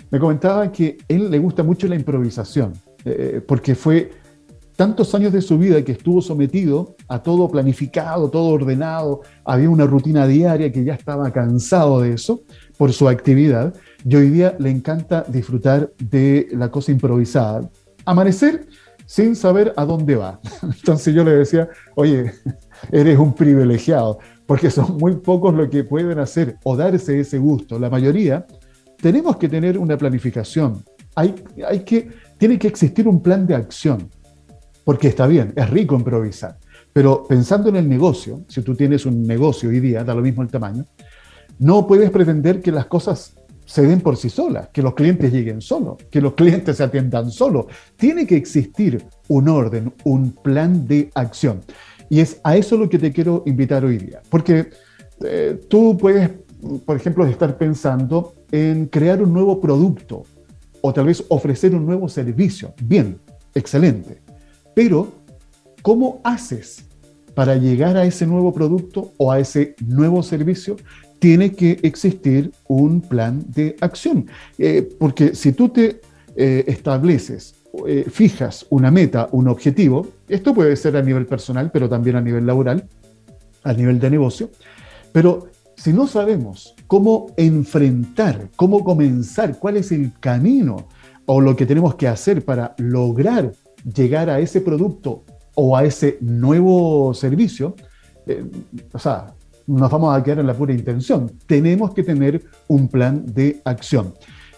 me 0.09 0.19
comentaba 0.19 0.71
que 0.71 0.97
él 1.07 1.31
le 1.31 1.39
gusta 1.39 1.63
mucho 1.63 1.87
la 1.87 1.95
improvisación, 1.95 2.73
eh, 3.05 3.41
porque 3.47 3.75
fue 3.75 4.11
tantos 4.75 5.15
años 5.15 5.31
de 5.31 5.41
su 5.41 5.57
vida 5.57 5.81
que 5.83 5.93
estuvo 5.93 6.21
sometido 6.21 6.95
a 7.07 7.23
todo 7.23 7.49
planificado, 7.49 8.29
todo 8.29 8.47
ordenado, 8.47 9.21
había 9.45 9.69
una 9.69 9.85
rutina 9.85 10.27
diaria 10.27 10.71
que 10.71 10.83
ya 10.83 10.95
estaba 10.95 11.31
cansado 11.31 12.01
de 12.01 12.13
eso 12.13 12.41
por 12.77 12.91
su 12.91 13.07
actividad 13.07 13.73
y 14.03 14.15
hoy 14.15 14.29
día 14.29 14.55
le 14.59 14.71
encanta 14.71 15.23
disfrutar 15.27 15.91
de 15.99 16.47
la 16.51 16.69
cosa 16.69 16.91
improvisada. 16.91 17.69
Amanecer 18.05 18.67
sin 19.11 19.35
saber 19.35 19.73
a 19.75 19.83
dónde 19.83 20.15
va. 20.15 20.39
Entonces 20.63 21.13
yo 21.13 21.25
le 21.25 21.31
decía, 21.31 21.67
oye, 21.95 22.31
eres 22.93 23.19
un 23.19 23.33
privilegiado, 23.33 24.19
porque 24.45 24.71
son 24.71 24.95
muy 24.97 25.17
pocos 25.17 25.53
los 25.53 25.67
que 25.67 25.83
pueden 25.83 26.17
hacer 26.17 26.55
o 26.63 26.77
darse 26.77 27.19
ese 27.19 27.37
gusto. 27.37 27.77
La 27.77 27.89
mayoría 27.89 28.45
tenemos 29.01 29.35
que 29.35 29.49
tener 29.49 29.77
una 29.77 29.97
planificación. 29.97 30.85
Hay, 31.13 31.35
hay 31.67 31.81
que, 31.81 32.07
tiene 32.37 32.57
que 32.57 32.69
existir 32.69 33.05
un 33.05 33.21
plan 33.21 33.45
de 33.45 33.53
acción, 33.53 34.07
porque 34.85 35.09
está 35.09 35.27
bien, 35.27 35.51
es 35.57 35.69
rico 35.69 35.95
improvisar, 35.95 36.57
pero 36.93 37.25
pensando 37.27 37.67
en 37.67 37.75
el 37.75 37.89
negocio, 37.89 38.45
si 38.47 38.61
tú 38.61 38.75
tienes 38.75 39.05
un 39.05 39.23
negocio 39.23 39.67
hoy 39.67 39.81
día, 39.81 40.05
da 40.05 40.15
lo 40.15 40.21
mismo 40.21 40.41
el 40.41 40.47
tamaño, 40.47 40.85
no 41.59 41.85
puedes 41.85 42.11
pretender 42.11 42.61
que 42.61 42.71
las 42.71 42.85
cosas 42.85 43.35
se 43.65 43.83
den 43.83 44.01
por 44.01 44.17
sí 44.17 44.29
solas, 44.29 44.69
que 44.69 44.81
los 44.81 44.93
clientes 44.93 45.31
lleguen 45.31 45.61
solos, 45.61 45.97
que 46.09 46.21
los 46.21 46.33
clientes 46.33 46.77
se 46.77 46.83
atiendan 46.83 47.31
solos. 47.31 47.65
Tiene 47.95 48.25
que 48.25 48.35
existir 48.35 49.03
un 49.27 49.47
orden, 49.47 49.93
un 50.03 50.31
plan 50.31 50.87
de 50.87 51.09
acción. 51.15 51.61
Y 52.09 52.19
es 52.19 52.41
a 52.43 52.57
eso 52.57 52.75
lo 52.75 52.89
que 52.89 52.99
te 52.99 53.11
quiero 53.11 53.43
invitar 53.45 53.85
hoy 53.85 53.97
día. 53.97 54.21
Porque 54.29 54.69
eh, 55.23 55.59
tú 55.69 55.97
puedes, 55.97 56.29
por 56.85 56.97
ejemplo, 56.97 57.25
estar 57.25 57.57
pensando 57.57 58.33
en 58.51 58.87
crear 58.87 59.21
un 59.23 59.33
nuevo 59.33 59.61
producto 59.61 60.23
o 60.81 60.93
tal 60.93 61.05
vez 61.05 61.23
ofrecer 61.29 61.73
un 61.73 61.85
nuevo 61.85 62.09
servicio. 62.09 62.73
Bien, 62.81 63.17
excelente. 63.55 64.21
Pero, 64.73 65.13
¿cómo 65.81 66.19
haces 66.23 66.83
para 67.33 67.55
llegar 67.55 67.95
a 67.95 68.03
ese 68.03 68.25
nuevo 68.25 68.53
producto 68.53 69.13
o 69.17 69.31
a 69.31 69.39
ese 69.39 69.75
nuevo 69.85 70.21
servicio? 70.23 70.75
Tiene 71.21 71.53
que 71.53 71.77
existir 71.83 72.51
un 72.67 72.99
plan 72.99 73.45
de 73.47 73.75
acción. 73.79 74.25
Eh, 74.57 74.89
porque 74.99 75.35
si 75.35 75.51
tú 75.53 75.69
te 75.69 76.01
eh, 76.35 76.63
estableces, 76.65 77.53
eh, 77.85 78.05
fijas 78.09 78.65
una 78.71 78.89
meta, 78.89 79.29
un 79.31 79.47
objetivo, 79.47 80.07
esto 80.27 80.55
puede 80.55 80.75
ser 80.75 80.97
a 80.97 81.03
nivel 81.03 81.27
personal, 81.27 81.69
pero 81.71 81.87
también 81.87 82.15
a 82.15 82.21
nivel 82.21 82.47
laboral, 82.47 82.87
a 83.63 83.71
nivel 83.71 83.99
de 83.99 84.09
negocio, 84.09 84.49
pero 85.11 85.45
si 85.75 85.93
no 85.93 86.07
sabemos 86.07 86.73
cómo 86.87 87.27
enfrentar, 87.37 88.49
cómo 88.55 88.83
comenzar, 88.83 89.59
cuál 89.59 89.77
es 89.77 89.91
el 89.91 90.13
camino 90.19 90.87
o 91.27 91.39
lo 91.39 91.55
que 91.55 91.67
tenemos 91.67 91.93
que 91.93 92.07
hacer 92.07 92.43
para 92.43 92.73
lograr 92.79 93.51
llegar 93.83 94.31
a 94.31 94.39
ese 94.39 94.59
producto 94.59 95.23
o 95.53 95.77
a 95.77 95.83
ese 95.85 96.17
nuevo 96.19 97.13
servicio, 97.13 97.75
o 98.91 98.99
sea, 98.99 99.35
nos 99.67 99.91
vamos 99.91 100.15
a 100.15 100.23
quedar 100.23 100.39
en 100.39 100.47
la 100.47 100.53
pura 100.53 100.73
intención. 100.73 101.31
Tenemos 101.45 101.93
que 101.93 102.03
tener 102.03 102.41
un 102.67 102.87
plan 102.87 103.23
de 103.25 103.61
acción. 103.65 104.13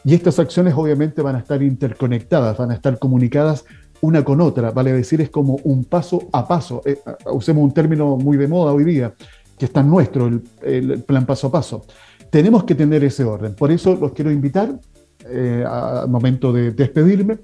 Y 0.05 0.13
estas 0.13 0.39
acciones 0.39 0.73
obviamente 0.75 1.21
van 1.21 1.35
a 1.35 1.39
estar 1.39 1.61
interconectadas, 1.63 2.57
van 2.57 2.71
a 2.71 2.73
estar 2.73 2.99
comunicadas 2.99 3.65
una 4.01 4.21
con 4.21 4.41
otra, 4.41 4.71
vale 4.71 4.91
decir, 4.91 5.21
es 5.21 5.29
como 5.29 5.55
un 5.63 5.85
paso 5.85 6.27
a 6.33 6.45
paso. 6.45 6.81
Eh, 6.85 6.97
usemos 7.31 7.63
un 7.63 7.73
término 7.73 8.17
muy 8.17 8.35
de 8.35 8.49
moda 8.49 8.73
hoy 8.73 8.83
día, 8.83 9.13
que 9.57 9.63
está 9.63 9.81
nuestro, 9.81 10.29
el, 10.61 11.03
plan 11.03 11.25
paso 11.25 11.47
a 11.47 11.51
paso. 11.53 11.85
Tenemos 12.29 12.65
que 12.65 12.75
tener 12.75 13.01
ese 13.05 13.23
orden. 13.23 13.55
Por 13.55 13.71
eso 13.71 13.95
los 13.95 14.11
quiero 14.11 14.29
invitar, 14.29 14.77
eh, 15.25 15.63
al 15.65 16.09
momento 16.09 16.51
de 16.51 16.71
despedirme, 16.71 17.39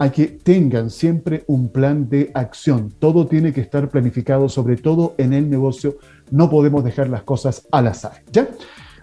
a 0.00 0.10
que 0.10 0.26
tengan 0.26 0.90
siempre 0.90 1.44
un 1.46 1.68
plan 1.68 2.08
de 2.08 2.32
acción. 2.34 2.92
Todo 2.98 3.28
tiene 3.28 3.52
que 3.52 3.60
estar 3.60 3.88
planificado, 3.88 4.48
sobre 4.48 4.78
todo 4.78 5.14
en 5.16 5.32
el 5.32 5.48
negocio. 5.48 5.98
No 6.30 6.50
podemos 6.50 6.84
dejar 6.84 7.08
las 7.08 7.22
cosas 7.22 7.66
al 7.70 7.86
azar. 7.88 8.22
¿ya? 8.32 8.48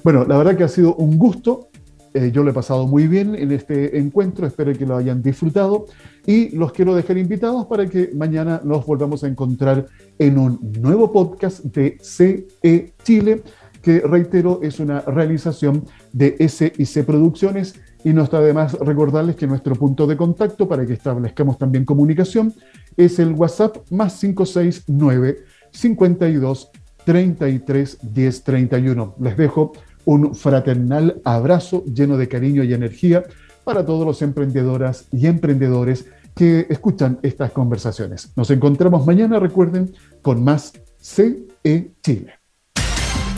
Bueno, 0.03 0.25
la 0.25 0.37
verdad 0.37 0.55
que 0.55 0.63
ha 0.63 0.69
sido 0.69 0.95
un 0.95 1.17
gusto. 1.17 1.69
Eh, 2.13 2.31
yo 2.31 2.43
lo 2.43 2.51
he 2.51 2.53
pasado 2.53 2.87
muy 2.87 3.07
bien 3.07 3.35
en 3.35 3.51
este 3.51 3.99
encuentro, 3.99 4.47
espero 4.47 4.73
que 4.73 4.85
lo 4.85 4.95
hayan 4.95 5.21
disfrutado 5.21 5.85
y 6.25 6.55
los 6.55 6.71
quiero 6.71 6.95
dejar 6.95 7.17
invitados 7.17 7.65
para 7.67 7.85
que 7.85 8.11
mañana 8.15 8.61
nos 8.63 8.85
volvamos 8.85 9.23
a 9.23 9.27
encontrar 9.27 9.85
en 10.17 10.39
un 10.39 10.59
nuevo 10.81 11.11
podcast 11.11 11.63
de 11.65 11.97
CE 12.01 12.93
Chile, 13.03 13.43
que 13.81 13.99
reitero 13.99 14.61
es 14.63 14.79
una 14.79 15.01
realización 15.01 15.85
de 16.13 16.37
SIC 16.47 17.05
Producciones 17.05 17.75
y 18.03 18.13
no 18.13 18.23
está 18.23 18.39
de 18.39 18.53
más 18.53 18.73
recordarles 18.73 19.35
que 19.35 19.45
nuestro 19.45 19.75
punto 19.75 20.07
de 20.07 20.17
contacto 20.17 20.67
para 20.67 20.85
que 20.85 20.93
establezcamos 20.93 21.57
también 21.57 21.85
comunicación 21.85 22.53
es 22.95 23.19
el 23.19 23.33
WhatsApp 23.33 23.77
más 23.91 24.19
569 24.19 25.39
52 25.71 26.71
33 27.07 27.99
10 28.01 28.43
31. 28.43 29.15
Les 29.21 29.37
dejo 29.37 29.71
un 30.03 30.35
fraternal 30.35 31.21
abrazo 31.23 31.85
lleno 31.85 32.17
de 32.17 32.27
cariño 32.27 32.65
y 32.65 32.73
energía 32.73 33.23
para 33.63 33.85
todos 33.85 34.05
los 34.05 34.21
emprendedoras 34.21 35.07
y 35.13 35.27
emprendedores 35.27 36.07
que 36.35 36.67
escuchan 36.69 37.17
estas 37.23 37.51
conversaciones. 37.51 38.33
Nos 38.35 38.51
encontramos 38.51 39.05
mañana, 39.05 39.39
recuerden, 39.39 39.93
con 40.21 40.43
más 40.43 40.73
CE 40.99 41.93
Chile. 42.03 42.36